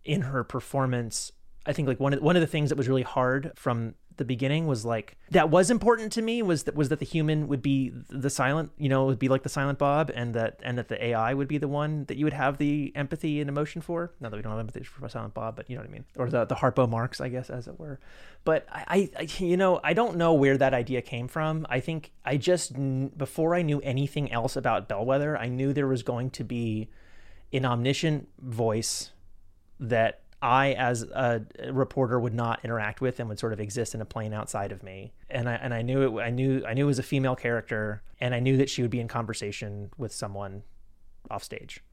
in 0.06 0.22
her 0.22 0.44
performance, 0.46 1.32
I 1.66 1.74
think 1.74 1.88
like 1.88 2.00
one 2.00 2.14
of 2.14 2.22
one 2.22 2.38
of 2.38 2.42
the 2.42 2.48
things 2.48 2.70
that 2.70 2.78
was 2.78 2.88
really 2.88 3.04
hard 3.04 3.52
from 3.56 3.96
the 4.22 4.26
beginning 4.26 4.68
was 4.68 4.86
like 4.86 5.18
that 5.32 5.50
was 5.50 5.72
important 5.72 6.12
to 6.12 6.22
me 6.22 6.44
was 6.44 6.66
that 6.66 6.76
was 6.76 6.90
that 6.90 7.00
the 7.00 7.06
human 7.06 7.48
would 7.48 7.64
be 7.64 7.92
the 8.08 8.30
silent 8.30 8.72
you 8.78 8.88
know 8.88 9.06
would 9.06 9.18
be 9.18 9.28
like 9.28 9.42
the 9.42 9.50
silent 9.50 9.80
bob 9.80 10.12
and 10.14 10.36
that 10.36 10.60
and 10.62 10.78
that 10.78 10.90
the 10.90 11.06
ai 11.06 11.34
would 11.34 11.48
be 11.48 11.58
the 11.58 11.68
one 11.68 12.06
that 12.06 12.18
you 12.18 12.24
would 12.24 12.34
have 12.34 12.60
the 12.60 12.92
empathy 12.96 13.42
and 13.42 13.50
emotion 13.50 13.82
for. 13.82 14.12
Not 14.20 14.30
that 14.30 14.38
we 14.38 14.44
don't 14.44 14.52
have 14.52 14.60
empathy 14.60 14.84
for 14.84 15.10
silent 15.10 15.34
bob 15.34 15.56
but 15.56 15.68
you 15.68 15.76
know 15.76 15.82
what 15.82 15.90
i 15.90 15.92
mean. 15.92 16.06
Or 16.18 16.30
the 16.30 16.46
the 16.46 16.54
Harpo 16.54 16.88
Marx 16.88 17.20
i 17.20 17.30
guess 17.30 17.50
as 17.50 17.68
it 17.68 17.80
were. 17.80 18.00
But 18.44 18.68
i 18.72 19.10
i 19.18 19.28
you 19.40 19.58
know 19.58 19.80
i 19.84 19.94
don't 19.94 20.18
know 20.18 20.34
where 20.34 20.56
that 20.56 20.76
idea 20.76 21.02
came 21.02 21.28
from. 21.28 21.66
I 21.68 21.80
think 21.80 22.12
i 22.24 22.38
just 22.38 22.76
before 23.18 23.56
i 23.56 23.64
knew 23.64 23.82
anything 23.82 24.32
else 24.32 24.56
about 24.56 24.88
bellwether 24.88 25.36
i 25.36 25.48
knew 25.48 25.74
there 25.74 25.88
was 25.88 26.04
going 26.04 26.30
to 26.30 26.44
be 26.44 26.90
an 27.52 27.66
omniscient 27.66 28.30
voice 28.40 29.10
that 29.80 30.21
I, 30.42 30.74
as 30.74 31.04
a 31.04 31.42
reporter, 31.72 32.20
would 32.20 32.34
not 32.34 32.62
interact 32.64 33.00
with 33.00 33.20
and 33.20 33.30
would 33.30 33.40
sort 33.40 33.54
of 33.54 33.60
exist 33.60 33.94
in 33.94 34.02
a 34.02 34.06
plane 34.06 34.34
outside 34.34 34.72
of 34.72 34.82
me. 34.82 35.14
And 35.30 35.48
I 35.48 35.54
and 35.54 35.74
I 35.74 35.82
knew 35.84 36.18
it. 36.18 36.22
I 36.22 36.30
knew 36.32 36.64
I 36.66 36.74
knew 36.74 36.86
it 36.86 36.88
was 36.88 37.00
a 37.00 37.04
female 37.04 37.36
character, 37.36 38.02
and 38.20 38.34
I 38.34 38.40
knew 38.40 38.58
that 38.58 38.70
she 38.70 38.82
would 38.82 38.92
be 38.92 39.00
in 39.00 39.08
conversation 39.08 39.92
with 39.98 40.12
someone 40.12 40.64
off 41.30 41.44
stage, 41.44 41.84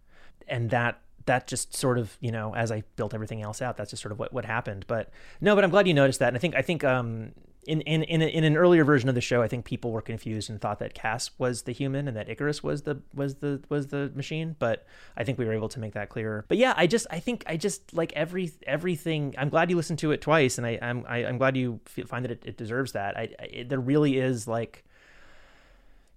and 0.46 0.70
that 0.70 1.00
that 1.26 1.46
just 1.46 1.76
sort 1.76 1.98
of 1.98 2.16
you 2.20 2.32
know 2.32 2.54
as 2.54 2.72
I 2.72 2.84
built 2.96 3.12
everything 3.12 3.42
else 3.42 3.61
out, 3.61 3.76
that's 3.76 3.90
just 3.90 4.02
sort 4.02 4.12
of 4.12 4.18
what 4.18 4.32
what 4.32 4.46
happened. 4.46 4.87
But 4.88 5.11
no, 5.40 5.54
but 5.54 5.62
I'm 5.62 5.70
glad 5.70 5.87
you 5.87 5.94
noticed 5.94 6.20
that, 6.20 6.28
and 6.28 6.37
I 6.37 6.40
think 6.40 6.54
I 6.54 6.62
think 6.62 6.84
um 6.84 7.32
in 7.68 7.83
in 7.83 8.02
in, 8.02 8.22
in 8.22 8.44
an 8.44 8.57
earlier 8.57 8.83
version 8.83 9.09
of 9.09 9.14
the 9.14 9.20
show, 9.20 9.42
I 9.42 9.48
think 9.48 9.64
people 9.64 9.92
were 9.92 10.00
confused 10.00 10.48
and 10.48 10.61
thought 10.61 10.78
that 10.78 10.94
Cass 10.94 11.31
was 11.38 11.62
the 11.62 11.72
human 11.72 12.09
and 12.09 12.16
that 12.16 12.28
Icarus 12.28 12.62
was 12.62 12.83
the 12.83 13.02
was 13.14 13.37
the 13.37 13.62
was 13.68 13.88
the 13.88 14.11
machine. 14.14 14.57
But 14.59 14.87
I 15.16 15.24
think 15.24 15.38
we 15.38 15.44
were 15.44 15.52
able 15.52 15.68
to 15.68 15.78
make 15.78 15.92
that 15.92 16.09
clearer. 16.09 16.44
But 16.48 16.57
yeah, 16.57 16.72
I 16.76 16.87
just 16.87 17.07
I 17.11 17.20
think 17.20 17.44
I 17.46 17.57
just 17.57 17.92
like 17.94 18.12
every 18.14 18.52
everything. 18.66 19.35
I'm 19.37 19.50
glad 19.50 19.70
you 19.70 19.76
listened 19.76 19.98
to 20.00 20.12
it 20.12 20.22
twice, 20.22 20.57
and 20.57 20.66
I 20.66 20.78
I'm 20.81 21.04
I, 21.07 21.18
I'm 21.26 21.37
glad 21.37 21.57
you 21.57 21.81
find 22.07 22.24
that 22.24 22.33
it, 22.33 22.42
it 22.46 22.57
deserves 22.57 22.92
that. 22.92 23.16
I, 23.16 23.28
I 23.38 23.66
there 23.68 23.81
really 23.81 24.18
is 24.18 24.48
like 24.48 24.85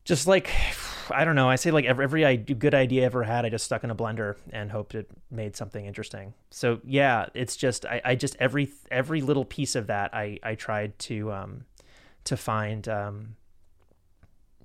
just 0.04 0.28
like 0.28 0.50
I 1.14 1.26
don't 1.26 1.36
know. 1.36 1.50
I 1.50 1.56
say 1.56 1.72
like 1.72 1.84
every, 1.86 2.24
every 2.24 2.38
good 2.38 2.74
idea 2.74 3.02
I 3.02 3.06
ever 3.06 3.24
had, 3.24 3.46
I 3.46 3.50
just 3.50 3.66
stuck 3.66 3.84
in 3.84 3.92
a 3.92 3.96
blender 3.96 4.38
and 4.54 4.72
hoped 4.72 4.96
it 4.96 5.10
made 5.30 5.58
something 5.58 5.86
interesting. 5.86 6.34
So 6.52 6.80
yeah, 6.86 7.26
it's 7.34 7.58
just 7.58 7.86
I, 7.86 8.02
I 8.06 8.16
just 8.16 8.38
every 8.40 8.72
every 8.90 9.22
little 9.22 9.44
piece 9.44 9.76
of 9.76 9.88
that 9.88 10.14
I 10.14 10.40
I 10.44 10.56
tried 10.56 10.98
to 11.00 11.32
um 11.32 11.66
to 12.26 12.38
find 12.38 12.88
um 12.88 13.36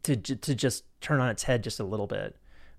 to 0.02 0.16
to 0.16 0.54
just 0.54 0.84
turn 1.00 1.20
on 1.20 1.28
its 1.30 1.44
head 1.44 1.64
just 1.64 1.80
a 1.80 1.84
little 1.84 2.06
bit 2.06 2.36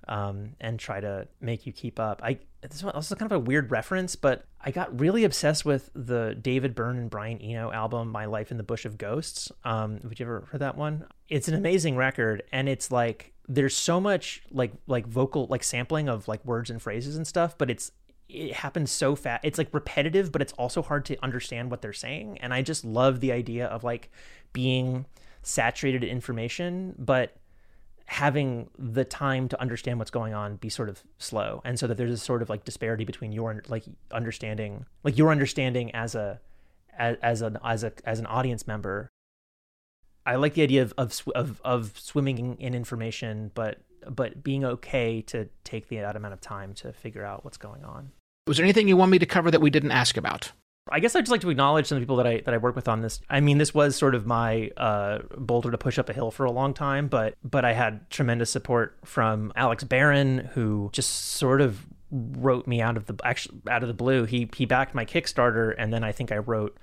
um 0.07 0.51
and 0.59 0.79
try 0.79 0.99
to 0.99 1.27
make 1.41 1.65
you 1.65 1.73
keep 1.73 1.99
up. 1.99 2.21
I 2.23 2.39
this 2.61 2.83
one 2.83 2.93
also 2.93 3.15
kind 3.15 3.31
of 3.31 3.35
a 3.35 3.39
weird 3.39 3.71
reference, 3.71 4.15
but 4.15 4.45
I 4.61 4.71
got 4.71 4.99
really 4.99 5.23
obsessed 5.23 5.63
with 5.63 5.89
the 5.93 6.35
David 6.41 6.75
Byrne 6.75 6.97
and 6.97 7.09
Brian 7.09 7.39
Eno 7.39 7.71
album 7.71 8.09
"My 8.09 8.25
Life 8.25 8.51
in 8.51 8.57
the 8.57 8.63
Bush 8.63 8.85
of 8.85 8.97
Ghosts." 8.97 9.51
Um, 9.63 9.99
have 10.01 10.19
you 10.19 10.25
ever 10.25 10.47
heard 10.51 10.61
that 10.61 10.77
one? 10.77 11.05
It's 11.29 11.47
an 11.47 11.53
amazing 11.53 11.95
record, 11.95 12.43
and 12.51 12.67
it's 12.67 12.91
like 12.91 13.33
there's 13.47 13.75
so 13.75 13.99
much 13.99 14.41
like 14.51 14.73
like 14.87 15.07
vocal 15.07 15.47
like 15.49 15.63
sampling 15.63 16.09
of 16.09 16.27
like 16.27 16.43
words 16.43 16.69
and 16.69 16.81
phrases 16.81 17.15
and 17.15 17.25
stuff, 17.25 17.57
but 17.57 17.69
it's 17.69 17.91
it 18.29 18.53
happens 18.53 18.91
so 18.91 19.15
fast. 19.15 19.45
It's 19.45 19.57
like 19.57 19.73
repetitive, 19.73 20.31
but 20.31 20.41
it's 20.41 20.53
also 20.53 20.81
hard 20.81 21.05
to 21.05 21.23
understand 21.23 21.71
what 21.71 21.81
they're 21.81 21.93
saying. 21.93 22.39
And 22.39 22.53
I 22.53 22.61
just 22.61 22.83
love 22.83 23.19
the 23.19 23.31
idea 23.31 23.67
of 23.67 23.83
like 23.83 24.11
being 24.51 25.05
saturated 25.43 26.03
in 26.03 26.09
information, 26.09 26.93
but 26.97 27.37
having 28.07 28.69
the 28.79 29.03
time 29.03 29.49
to 29.49 29.61
understand 29.61 29.99
what's 29.99 30.11
going 30.11 30.33
on 30.33 30.55
be 30.55 30.69
sort 30.69 30.89
of 30.89 31.03
slow. 31.17 31.61
And 31.65 31.77
so 31.77 31.87
that 31.87 31.97
there's 31.97 32.11
a 32.11 32.17
sort 32.17 32.41
of 32.41 32.49
like 32.49 32.63
disparity 32.63 33.03
between 33.03 33.31
your 33.31 33.61
like 33.67 33.83
understanding 34.11 34.85
like 35.03 35.17
your 35.17 35.29
understanding 35.29 35.93
as 35.93 36.15
a 36.15 36.39
as, 36.97 37.17
as 37.21 37.41
an 37.41 37.57
as 37.63 37.83
a 37.83 37.91
as 38.05 38.19
an 38.19 38.25
audience 38.25 38.65
member. 38.65 39.09
I 40.25 40.35
like 40.35 40.53
the 40.53 40.63
idea 40.63 40.81
of 40.81 40.93
of 40.97 41.21
of, 41.35 41.61
of 41.63 41.99
swimming 41.99 42.57
in 42.59 42.73
information 42.73 43.51
but 43.53 43.79
but 44.09 44.41
being 44.41 44.63
okay 44.63 45.21
to 45.23 45.49
take 45.65 45.89
the 45.89 45.97
amount 45.97 46.33
of 46.33 46.39
time 46.39 46.73
to 46.75 46.93
figure 46.93 47.25
out 47.25 47.43
what's 47.43 47.57
going 47.57 47.83
on. 47.83 48.11
Was 48.47 48.57
there 48.57 48.63
anything 48.63 48.87
you 48.87 48.95
want 48.95 49.11
me 49.11 49.19
to 49.19 49.25
cover 49.25 49.51
that 49.51 49.59
we 49.59 49.69
didn't 49.69 49.91
ask 49.91 50.15
about? 50.15 50.53
I 50.91 50.99
guess 50.99 51.15
I'd 51.15 51.21
just 51.21 51.31
like 51.31 51.41
to 51.41 51.49
acknowledge 51.49 51.87
some 51.87 51.97
of 51.97 52.01
the 52.01 52.05
people 52.05 52.17
that 52.17 52.27
I 52.27 52.41
that 52.41 52.53
I 52.53 52.57
work 52.57 52.75
with 52.75 52.87
on 52.87 53.01
this. 53.01 53.21
I 53.29 53.39
mean, 53.39 53.57
this 53.57 53.73
was 53.73 53.95
sort 53.95 54.15
of 54.15 54.25
my 54.25 54.71
uh, 54.77 55.19
boulder 55.37 55.71
to 55.71 55.77
push 55.77 55.97
up 55.99 56.09
a 56.09 56.13
hill 56.13 56.31
for 56.31 56.45
a 56.45 56.51
long 56.51 56.73
time, 56.73 57.07
but 57.07 57.35
but 57.43 57.65
I 57.65 57.73
had 57.73 58.09
tremendous 58.09 58.49
support 58.49 58.97
from 59.05 59.51
Alex 59.55 59.83
Barron, 59.83 60.49
who 60.53 60.89
just 60.93 61.09
sort 61.09 61.61
of 61.61 61.85
wrote 62.11 62.67
me 62.67 62.81
out 62.81 62.97
of 62.97 63.05
the 63.05 63.15
actually 63.23 63.59
out 63.69 63.83
of 63.83 63.87
the 63.87 63.93
blue. 63.93 64.25
He 64.25 64.49
he 64.55 64.65
backed 64.65 64.95
my 64.95 65.05
Kickstarter, 65.05 65.73
and 65.77 65.91
then 65.91 66.03
I 66.03 66.11
think 66.11 66.31
I 66.31 66.37
wrote 66.37 66.77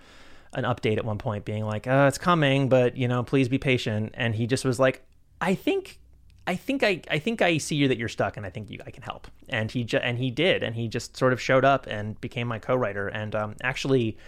an 0.53 0.65
update 0.65 0.99
at 0.99 1.05
one 1.05 1.19
point, 1.19 1.45
being 1.45 1.65
like, 1.65 1.87
uh, 1.87 2.07
"It's 2.09 2.19
coming, 2.19 2.69
but 2.69 2.97
you 2.97 3.09
know, 3.09 3.23
please 3.23 3.49
be 3.49 3.59
patient." 3.59 4.13
And 4.15 4.35
he 4.35 4.47
just 4.47 4.65
was 4.65 4.79
like, 4.79 5.05
"I 5.41 5.55
think 5.55 5.99
I 6.47 6.57
think 6.57 6.83
I, 6.83 7.01
I 7.11 7.19
think 7.19 7.41
I 7.41 7.59
see 7.59 7.77
you 7.77 7.89
that 7.89 7.99
you're 7.99 8.09
stuck, 8.09 8.37
and 8.37 8.45
I 8.45 8.51
think 8.51 8.71
you, 8.71 8.79
I 8.87 8.91
can 8.91 9.03
help. 9.03 9.29
And 9.49 9.71
he 9.71 9.85
ju- 9.85 9.99
and 9.99 10.19
he 10.19 10.31
did, 10.31 10.63
and 10.63 10.75
he 10.75 10.89
just 10.89 11.17
sort 11.17 11.33
of 11.33 11.41
showed 11.41 11.65
up 11.65 11.87
and 11.87 12.21
became 12.21 12.47
my 12.47 12.59
co-writer. 12.59 13.09
And 13.09 13.35
um, 13.35 13.57
actually, 13.63 14.19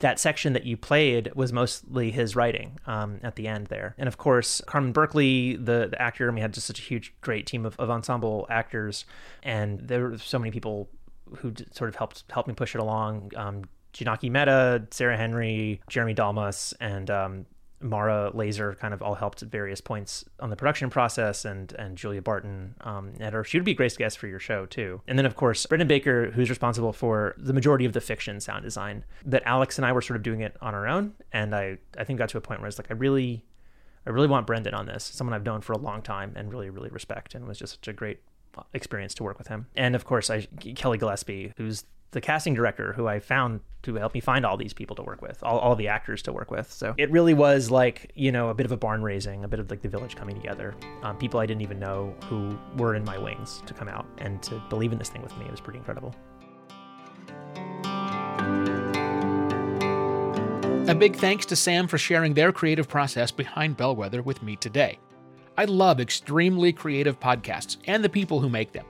that 0.00 0.18
section 0.18 0.52
that 0.52 0.64
you 0.64 0.76
played 0.76 1.32
was 1.34 1.52
mostly 1.52 2.10
his 2.10 2.36
writing 2.36 2.78
um, 2.86 3.20
at 3.22 3.36
the 3.36 3.48
end 3.48 3.68
there. 3.68 3.94
And 3.96 4.08
of 4.08 4.18
course, 4.18 4.60
Carmen 4.66 4.92
Berkeley, 4.92 5.56
the, 5.56 5.88
the 5.90 6.02
actor, 6.02 6.26
and 6.26 6.34
we 6.34 6.40
had 6.40 6.52
just 6.52 6.66
such 6.66 6.78
a 6.78 6.82
huge, 6.82 7.14
great 7.20 7.46
team 7.46 7.64
of, 7.64 7.78
of 7.78 7.88
ensemble 7.88 8.46
actors, 8.50 9.06
and 9.42 9.80
there 9.80 10.10
were 10.10 10.18
so 10.18 10.38
many 10.38 10.50
people 10.50 10.88
who 11.36 11.54
sort 11.70 11.88
of 11.88 11.96
helped 11.96 12.24
helped 12.30 12.48
me 12.48 12.54
push 12.54 12.74
it 12.74 12.80
along. 12.80 13.30
Um, 13.36 13.64
Janaki 13.92 14.30
Mehta, 14.30 14.86
Sarah 14.90 15.16
Henry, 15.16 15.80
Jeremy 15.88 16.14
Dalmas, 16.14 16.74
and 16.80 17.10
um, 17.10 17.46
Mara 17.82 18.30
Laser 18.34 18.74
kind 18.74 18.94
of 18.94 19.02
all 19.02 19.14
helped 19.14 19.42
at 19.42 19.48
various 19.48 19.80
points 19.80 20.24
on 20.40 20.50
the 20.50 20.56
production 20.56 20.90
process, 20.90 21.44
and 21.44 21.72
and 21.72 21.96
Julia 21.96 22.22
Barton 22.22 22.74
um, 22.80 23.12
editor. 23.20 23.44
She 23.44 23.58
would 23.58 23.64
be 23.64 23.72
a 23.72 23.74
great 23.74 23.96
guest 23.96 24.18
for 24.18 24.26
your 24.26 24.38
show 24.38 24.66
too. 24.66 25.00
And 25.06 25.18
then 25.18 25.26
of 25.26 25.36
course 25.36 25.66
Brendan 25.66 25.88
Baker, 25.88 26.30
who's 26.30 26.50
responsible 26.50 26.92
for 26.92 27.34
the 27.36 27.52
majority 27.52 27.84
of 27.84 27.92
the 27.92 28.00
fiction 28.00 28.40
sound 28.40 28.62
design. 28.62 29.04
That 29.24 29.42
Alex 29.46 29.78
and 29.78 29.86
I 29.86 29.92
were 29.92 30.02
sort 30.02 30.16
of 30.16 30.22
doing 30.22 30.40
it 30.40 30.56
on 30.60 30.74
our 30.74 30.86
own, 30.86 31.14
and 31.32 31.54
I 31.54 31.78
I 31.98 32.04
think 32.04 32.18
got 32.18 32.28
to 32.30 32.38
a 32.38 32.40
point 32.40 32.60
where 32.60 32.66
I 32.66 32.68
was 32.68 32.78
like, 32.78 32.90
I 32.90 32.94
really, 32.94 33.44
I 34.06 34.10
really 34.10 34.28
want 34.28 34.46
Brendan 34.46 34.74
on 34.74 34.86
this. 34.86 35.04
Someone 35.04 35.34
I've 35.34 35.44
known 35.44 35.60
for 35.60 35.72
a 35.72 35.78
long 35.78 36.02
time 36.02 36.32
and 36.36 36.50
really 36.50 36.70
really 36.70 36.90
respect, 36.90 37.34
and 37.34 37.46
was 37.46 37.58
just 37.58 37.74
such 37.74 37.88
a 37.88 37.92
great 37.92 38.20
experience 38.74 39.14
to 39.14 39.22
work 39.22 39.38
with 39.38 39.48
him. 39.48 39.66
And 39.76 39.94
of 39.94 40.04
course, 40.04 40.30
I 40.30 40.42
Kelly 40.76 40.98
Gillespie, 40.98 41.52
who's 41.56 41.84
the 42.12 42.20
casting 42.20 42.54
director 42.54 42.92
who 42.92 43.08
I 43.08 43.18
found 43.20 43.60
to 43.82 43.94
help 43.96 44.14
me 44.14 44.20
find 44.20 44.46
all 44.46 44.56
these 44.56 44.72
people 44.72 44.94
to 44.96 45.02
work 45.02 45.20
with, 45.20 45.42
all, 45.42 45.58
all 45.58 45.74
the 45.74 45.88
actors 45.88 46.22
to 46.22 46.32
work 46.32 46.50
with. 46.50 46.70
So 46.70 46.94
it 46.96 47.10
really 47.10 47.34
was 47.34 47.70
like, 47.70 48.12
you 48.14 48.30
know, 48.30 48.48
a 48.48 48.54
bit 48.54 48.64
of 48.64 48.70
a 48.70 48.76
barn 48.76 49.02
raising, 49.02 49.42
a 49.44 49.48
bit 49.48 49.58
of 49.58 49.70
like 49.70 49.82
the 49.82 49.88
village 49.88 50.14
coming 50.14 50.36
together. 50.36 50.74
Um, 51.02 51.18
people 51.18 51.40
I 51.40 51.46
didn't 51.46 51.62
even 51.62 51.80
know 51.80 52.14
who 52.28 52.56
were 52.76 52.94
in 52.94 53.04
my 53.04 53.18
wings 53.18 53.62
to 53.66 53.74
come 53.74 53.88
out 53.88 54.06
and 54.18 54.42
to 54.44 54.62
believe 54.68 54.92
in 54.92 54.98
this 54.98 55.08
thing 55.08 55.22
with 55.22 55.36
me. 55.38 55.46
It 55.46 55.50
was 55.50 55.60
pretty 55.60 55.78
incredible. 55.78 56.14
A 60.88 60.94
big 60.94 61.16
thanks 61.16 61.46
to 61.46 61.56
Sam 61.56 61.88
for 61.88 61.96
sharing 61.96 62.34
their 62.34 62.52
creative 62.52 62.88
process 62.88 63.30
behind 63.30 63.76
Bellwether 63.76 64.20
with 64.22 64.42
me 64.42 64.56
today. 64.56 64.98
I 65.56 65.64
love 65.64 66.00
extremely 66.00 66.72
creative 66.72 67.18
podcasts 67.18 67.78
and 67.86 68.04
the 68.04 68.08
people 68.08 68.40
who 68.40 68.48
make 68.48 68.72
them. 68.72 68.86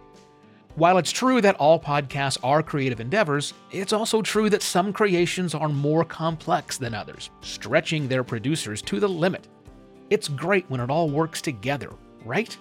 While 0.75 0.97
it's 0.97 1.11
true 1.13 1.43
that 1.43 1.57
all 1.57 1.79
podcasts 1.79 2.39
are 2.43 2.63
creative 2.63 2.99
endeavors, 2.99 3.53
it's 3.71 3.93
also 3.93 4.23
true 4.23 4.49
that 4.49 4.63
some 4.63 4.91
creations 4.91 5.55
are 5.55 5.69
more 5.69 6.03
complex 6.03 6.79
than 6.79 6.95
others, 6.95 7.29
stretching 7.43 8.09
their 8.09 8.25
producers 8.25 8.81
to 8.83 8.99
the 8.99 9.09
limit. 9.09 9.49
It's 10.09 10.29
great 10.29 10.65
when 10.69 10.81
it 10.81 10.89
all 10.89 11.11
works 11.11 11.43
together, 11.43 11.91
right? 12.25 12.57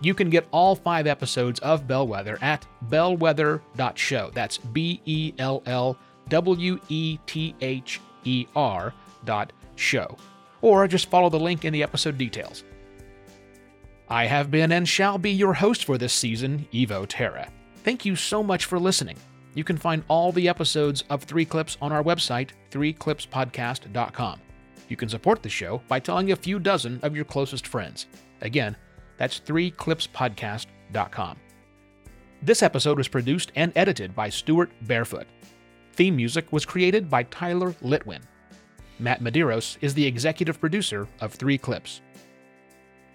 You 0.00 0.14
can 0.14 0.30
get 0.30 0.48
all 0.50 0.74
five 0.74 1.06
episodes 1.06 1.60
of 1.60 1.86
Bellwether 1.86 2.38
at 2.42 2.66
bellwether.show. 2.88 4.30
That's 4.34 4.58
B 4.58 5.00
E 5.04 5.32
L 5.38 5.62
L 5.66 5.96
W 6.28 6.80
E 6.88 7.18
T 7.26 7.54
H 7.60 8.00
E 8.24 8.46
R 8.56 8.92
dot 9.24 9.52
show. 9.76 10.16
Or 10.60 10.88
just 10.88 11.08
follow 11.08 11.28
the 11.30 11.38
link 11.38 11.64
in 11.64 11.72
the 11.72 11.84
episode 11.84 12.18
details. 12.18 12.64
I 14.12 14.26
have 14.26 14.50
been 14.50 14.72
and 14.72 14.86
shall 14.86 15.16
be 15.16 15.30
your 15.30 15.54
host 15.54 15.86
for 15.86 15.96
this 15.96 16.12
season, 16.12 16.68
Evo 16.70 17.06
Terra. 17.08 17.50
Thank 17.76 18.04
you 18.04 18.14
so 18.14 18.42
much 18.42 18.66
for 18.66 18.78
listening. 18.78 19.16
You 19.54 19.64
can 19.64 19.78
find 19.78 20.04
all 20.06 20.32
the 20.32 20.50
episodes 20.50 21.02
of 21.08 21.22
Three 21.22 21.46
Clips 21.46 21.78
on 21.80 21.92
our 21.92 22.02
website, 22.02 22.50
threeclipspodcast.com. 22.70 24.40
You 24.90 24.96
can 24.98 25.08
support 25.08 25.42
the 25.42 25.48
show 25.48 25.80
by 25.88 25.98
telling 25.98 26.30
a 26.30 26.36
few 26.36 26.58
dozen 26.58 27.00
of 27.02 27.16
your 27.16 27.24
closest 27.24 27.66
friends. 27.66 28.06
Again, 28.42 28.76
that's 29.16 29.40
threeclipspodcast.com. 29.40 31.36
This 32.42 32.62
episode 32.62 32.98
was 32.98 33.08
produced 33.08 33.50
and 33.56 33.72
edited 33.74 34.14
by 34.14 34.28
Stuart 34.28 34.72
Barefoot. 34.82 35.26
Theme 35.94 36.16
music 36.16 36.52
was 36.52 36.66
created 36.66 37.08
by 37.08 37.22
Tyler 37.22 37.72
Litwin. 37.82 38.20
Matt 38.98 39.22
Medeiros 39.22 39.78
is 39.80 39.94
the 39.94 40.04
executive 40.04 40.60
producer 40.60 41.08
of 41.22 41.32
Three 41.32 41.56
Clips. 41.56 42.02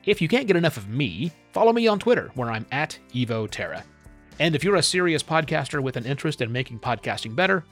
If 0.07 0.19
you 0.21 0.27
can't 0.29 0.47
get 0.47 0.55
enough 0.55 0.77
of 0.77 0.87
me, 0.87 1.31
follow 1.51 1.73
me 1.73 1.85
on 1.85 1.99
Twitter, 1.99 2.31
where 2.35 2.49
I'm 2.49 2.65
at 2.71 2.97
EvoTerra. 3.13 3.83
And 4.39 4.55
if 4.55 4.63
you're 4.63 4.77
a 4.77 4.83
serious 4.83 5.21
podcaster 5.21 5.83
with 5.83 5.97
an 5.97 6.05
interest 6.05 6.41
in 6.41 6.49
making 6.49 6.79
podcasting 6.79 7.35
better, 7.35 7.65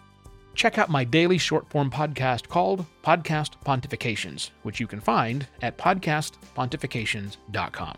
check 0.53 0.77
out 0.77 0.89
my 0.89 1.05
daily 1.05 1.37
short 1.37 1.69
form 1.69 1.89
podcast 1.89 2.49
called 2.49 2.85
Podcast 3.05 3.51
Pontifications, 3.65 4.49
which 4.63 4.81
you 4.81 4.87
can 4.87 4.99
find 4.99 5.47
at 5.61 5.77
podcastpontifications.com. 5.77 7.95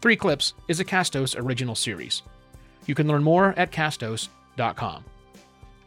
Three 0.00 0.16
Clips 0.16 0.54
is 0.68 0.78
a 0.78 0.84
Castos 0.84 1.34
original 1.36 1.74
series. 1.74 2.22
You 2.86 2.94
can 2.94 3.08
learn 3.08 3.24
more 3.24 3.54
at 3.56 3.72
castos.com. 3.72 5.04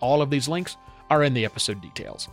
All 0.02 0.22
of 0.22 0.30
these 0.30 0.50
links 0.50 0.76
are 1.10 1.24
in 1.24 1.34
the 1.34 1.46
episode 1.46 1.80
details. 1.80 2.28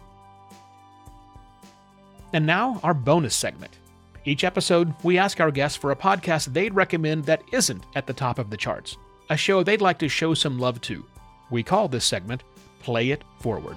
And 2.32 2.44
now, 2.44 2.80
our 2.82 2.94
bonus 2.94 3.36
segment. 3.36 3.78
Each 4.24 4.44
episode, 4.44 4.94
we 5.02 5.18
ask 5.18 5.40
our 5.40 5.50
guests 5.50 5.76
for 5.76 5.90
a 5.90 5.96
podcast 5.96 6.52
they'd 6.52 6.74
recommend 6.74 7.24
that 7.24 7.42
isn't 7.50 7.84
at 7.96 8.06
the 8.06 8.12
top 8.12 8.38
of 8.38 8.50
the 8.50 8.56
charts, 8.56 8.96
a 9.30 9.36
show 9.36 9.64
they'd 9.64 9.80
like 9.80 9.98
to 9.98 10.08
show 10.08 10.32
some 10.32 10.60
love 10.60 10.80
to. 10.82 11.04
We 11.50 11.64
call 11.64 11.88
this 11.88 12.04
segment 12.04 12.44
Play 12.80 13.10
It 13.10 13.24
Forward. 13.40 13.76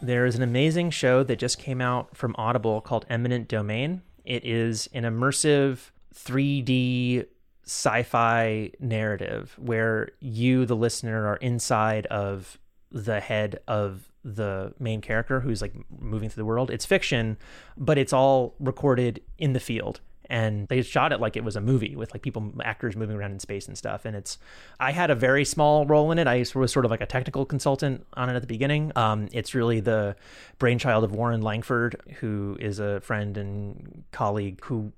There 0.00 0.26
is 0.26 0.34
an 0.34 0.42
amazing 0.42 0.90
show 0.90 1.22
that 1.22 1.38
just 1.38 1.60
came 1.60 1.80
out 1.80 2.16
from 2.16 2.34
Audible 2.36 2.80
called 2.80 3.06
Eminent 3.08 3.46
Domain. 3.46 4.02
It 4.24 4.44
is 4.44 4.88
an 4.92 5.04
immersive 5.04 5.90
3D 6.12 7.26
sci 7.64 8.02
fi 8.02 8.72
narrative 8.80 9.54
where 9.56 10.08
you, 10.18 10.66
the 10.66 10.74
listener, 10.74 11.28
are 11.28 11.36
inside 11.36 12.06
of 12.06 12.58
the 12.90 13.20
head 13.20 13.60
of 13.68 14.11
the 14.24 14.74
main 14.78 15.00
character 15.00 15.40
who's 15.40 15.60
like 15.60 15.74
moving 16.00 16.28
through 16.28 16.42
the 16.42 16.46
world. 16.46 16.70
It's 16.70 16.86
fiction, 16.86 17.36
but 17.76 17.98
it's 17.98 18.12
all 18.12 18.54
recorded 18.60 19.20
in 19.38 19.52
the 19.52 19.60
field. 19.60 20.00
And 20.30 20.66
they 20.68 20.80
shot 20.80 21.12
it 21.12 21.20
like 21.20 21.36
it 21.36 21.44
was 21.44 21.56
a 21.56 21.60
movie 21.60 21.94
with 21.94 22.14
like 22.14 22.22
people, 22.22 22.52
actors 22.64 22.96
moving 22.96 23.16
around 23.16 23.32
in 23.32 23.38
space 23.38 23.68
and 23.68 23.76
stuff. 23.76 24.06
And 24.06 24.16
it's, 24.16 24.38
I 24.80 24.92
had 24.92 25.10
a 25.10 25.14
very 25.14 25.44
small 25.44 25.84
role 25.84 26.10
in 26.10 26.18
it. 26.18 26.26
I 26.26 26.46
was 26.54 26.72
sort 26.72 26.86
of 26.86 26.90
like 26.90 27.02
a 27.02 27.06
technical 27.06 27.44
consultant 27.44 28.06
on 28.14 28.30
it 28.30 28.34
at 28.34 28.40
the 28.40 28.46
beginning. 28.46 28.92
Um, 28.96 29.28
it's 29.32 29.54
really 29.54 29.80
the 29.80 30.16
brainchild 30.58 31.04
of 31.04 31.12
Warren 31.12 31.42
Langford, 31.42 32.00
who 32.20 32.56
is 32.60 32.78
a 32.78 33.00
friend 33.00 33.36
and 33.36 34.04
colleague 34.12 34.64
who 34.64 34.92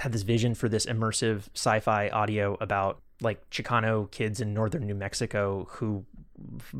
had 0.00 0.12
this 0.12 0.22
vision 0.22 0.54
for 0.54 0.68
this 0.68 0.84
immersive 0.84 1.44
sci 1.54 1.80
fi 1.80 2.10
audio 2.10 2.58
about 2.60 3.00
like 3.20 3.48
Chicano 3.50 4.10
kids 4.10 4.40
in 4.40 4.54
northern 4.54 4.86
New 4.86 4.94
Mexico 4.94 5.66
who 5.70 6.04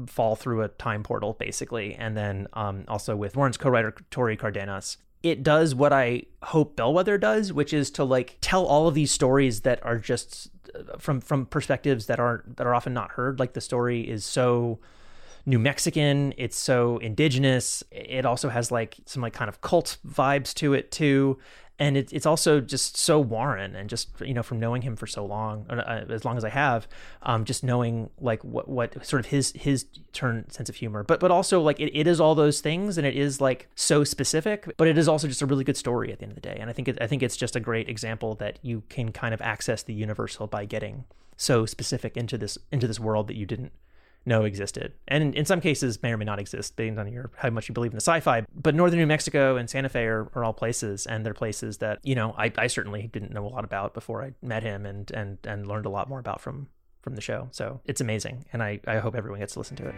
fall 0.07 0.37
through 0.37 0.63
a 0.63 0.69
time 0.69 1.03
portal 1.03 1.35
basically 1.35 1.95
and 1.95 2.17
then 2.17 2.47
um, 2.53 2.85
also 2.89 3.17
with 3.17 3.37
warren's 3.37 3.57
co-writer 3.57 3.95
tori 4.11 4.37
cardenas 4.37 4.99
it 5.23 5.43
does 5.43 5.75
what 5.75 5.93
i 5.93 6.23
hope 6.45 6.77
bellwether 6.77 7.19
does 7.19 7.53
which 7.53 7.73
is 7.73 7.91
to 7.91 8.05
like 8.05 8.37
tell 8.41 8.65
all 8.67 8.87
of 8.89 8.95
these 8.95 9.11
stories 9.11 9.63
that 9.63 9.85
are 9.85 9.99
just 9.99 10.51
uh, 10.75 10.97
from 10.99 11.21
from 11.21 11.47
perspectives 11.47 12.07
that 12.07 12.21
are 12.21 12.45
that 12.57 12.67
are 12.67 12.75
often 12.75 12.95
not 12.95 13.13
heard 13.13 13.39
like 13.39 13.53
the 13.53 13.61
story 13.61 14.01
is 14.01 14.25
so 14.25 14.79
New 15.47 15.59
Mexican. 15.59 16.35
It's 16.37 16.59
so 16.59 16.99
indigenous. 16.99 17.83
It 17.91 18.27
also 18.27 18.51
has 18.51 18.71
like 18.71 18.97
some 19.07 19.23
like 19.23 19.33
kind 19.33 19.49
of 19.49 19.63
cult 19.63 19.97
vibes 20.07 20.53
to 20.55 20.75
it 20.75 20.91
too 20.91 21.39
and 21.79 21.97
it, 21.97 22.13
it's 22.13 22.27
also 22.27 22.61
just 22.61 22.97
so 22.97 23.21
Warren, 23.21 23.77
and 23.77 23.89
just 23.89 24.09
you 24.21 24.35
know 24.35 24.43
from 24.43 24.59
knowing 24.59 24.83
him 24.83 24.97
for 24.97 25.07
so 25.07 25.25
long, 25.25 25.67
uh, 25.71 26.05
as 26.09 26.25
long 26.25 26.37
as 26.37 26.45
I 26.45 26.49
have, 26.49 26.89
um, 27.23 27.45
just 27.45 27.63
knowing 27.63 28.11
like 28.21 28.43
what 28.43 28.69
what 28.69 29.07
sort 29.07 29.21
of 29.21 29.27
his 29.27 29.53
his 29.53 29.87
turn 30.13 30.51
sense 30.51 30.69
of 30.69 30.77
humor, 30.77 31.05
but 31.05 31.21
but 31.21 31.31
also 31.31 31.61
like 31.61 31.79
it, 31.79 31.97
it 31.97 32.07
is 32.07 32.21
all 32.21 32.35
those 32.35 32.61
things, 32.61 32.99
and 32.99 33.07
it 33.07 33.17
is 33.17 33.41
like 33.41 33.69
so 33.77 34.03
specific, 34.03 34.73
but 34.77 34.89
it 34.89 34.99
is 34.99 35.09
also 35.09 35.29
just 35.29 35.43
a 35.43 35.47
really 35.47 35.65
good 35.65 35.77
story 35.77 36.13
at 36.13 36.19
the 36.19 36.25
end 36.25 36.33
of 36.33 36.37
the 36.37 36.41
day, 36.41 36.57
and 36.61 36.69
I 36.69 36.73
think 36.73 36.89
it, 36.89 36.99
I 37.01 37.07
think 37.07 37.23
it's 37.23 37.37
just 37.37 37.55
a 37.55 37.61
great 37.61 37.89
example 37.89 38.35
that 38.37 38.59
you 38.63 38.83
can 38.89 39.13
kind 39.13 39.33
of 39.33 39.41
access 39.41 39.83
the 39.83 39.95
universal 39.95 40.47
by 40.47 40.65
getting 40.65 41.05
so 41.37 41.65
specific 41.65 42.17
into 42.17 42.37
this 42.37 42.59
into 42.73 42.89
this 42.89 42.99
world 42.99 43.29
that 43.29 43.37
you 43.37 43.47
didn't 43.47 43.73
know 44.29 44.45
existed, 44.45 44.93
and 45.09 45.35
in 45.35 45.45
some 45.45 45.61
cases 45.61 46.03
may 46.03 46.13
or 46.13 46.17
may 46.17 46.25
not 46.25 46.39
exist, 46.39 46.77
depending 46.77 46.99
on 46.99 47.13
your 47.13 47.31
how 47.37 47.51
much 47.51 47.69
you 47.69 47.73
believe 47.73 47.93
in 47.93 47.97
the 47.97 48.03
sci-fi. 48.03 48.45
But 48.55 48.75
northern 48.75 48.99
New 48.99 49.07
Mexico 49.07 49.57
and 49.57 49.69
Santa 49.69 49.89
Fe 49.89 50.05
are, 50.05 50.31
are 50.35 50.45
all 50.45 50.53
places, 50.53 51.07
and 51.07 51.25
they're 51.27 51.35
places 51.35 51.79
that 51.79 51.99
you 52.03 52.15
know 52.15 52.35
I, 52.39 52.53
I 52.57 52.67
certainly 52.69 53.09
didn't 53.13 53.33
know 53.33 53.47
a 53.47 53.49
lot 53.49 53.65
about 53.65 53.95
before 53.95 54.23
I 54.23 54.35
met 54.43 54.63
him, 54.63 54.87
and 54.87 55.11
and 55.11 55.39
and 55.45 55.67
learned 55.67 55.87
a 55.87 55.91
lot 55.91 56.09
more 56.09 56.21
about 56.21 56.41
from 56.41 56.69
from 57.03 57.15
the 57.15 57.21
show. 57.21 57.49
So 57.51 57.81
it's 57.85 58.01
amazing, 58.01 58.45
and 58.53 58.63
I 58.63 58.81
I 58.87 58.99
hope 58.99 59.15
everyone 59.17 59.41
gets 59.41 59.55
to 59.55 59.61
listen 59.61 59.77
to 59.79 59.89
it. 59.89 59.95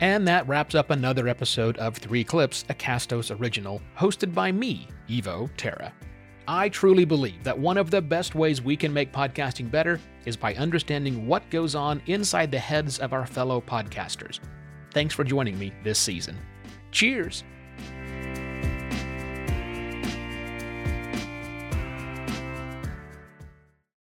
And 0.00 0.28
that 0.28 0.46
wraps 0.46 0.74
up 0.74 0.90
another 0.90 1.26
episode 1.26 1.78
of 1.78 1.96
Three 1.96 2.22
Clips, 2.22 2.64
a 2.68 2.74
Castos 2.74 3.34
original, 3.40 3.80
hosted 3.98 4.34
by 4.34 4.52
me, 4.52 4.88
Evo 5.08 5.48
Terra. 5.56 5.92
I 6.48 6.68
truly 6.68 7.04
believe 7.04 7.42
that 7.42 7.58
one 7.58 7.76
of 7.76 7.90
the 7.90 8.00
best 8.00 8.36
ways 8.36 8.62
we 8.62 8.76
can 8.76 8.92
make 8.92 9.12
podcasting 9.12 9.68
better 9.68 9.98
is 10.26 10.36
by 10.36 10.54
understanding 10.54 11.26
what 11.26 11.48
goes 11.50 11.74
on 11.74 12.00
inside 12.06 12.52
the 12.52 12.58
heads 12.58 13.00
of 13.00 13.12
our 13.12 13.26
fellow 13.26 13.60
podcasters. 13.60 14.38
Thanks 14.92 15.12
for 15.12 15.24
joining 15.24 15.58
me 15.58 15.72
this 15.82 15.98
season. 15.98 16.38
Cheers! 16.92 17.42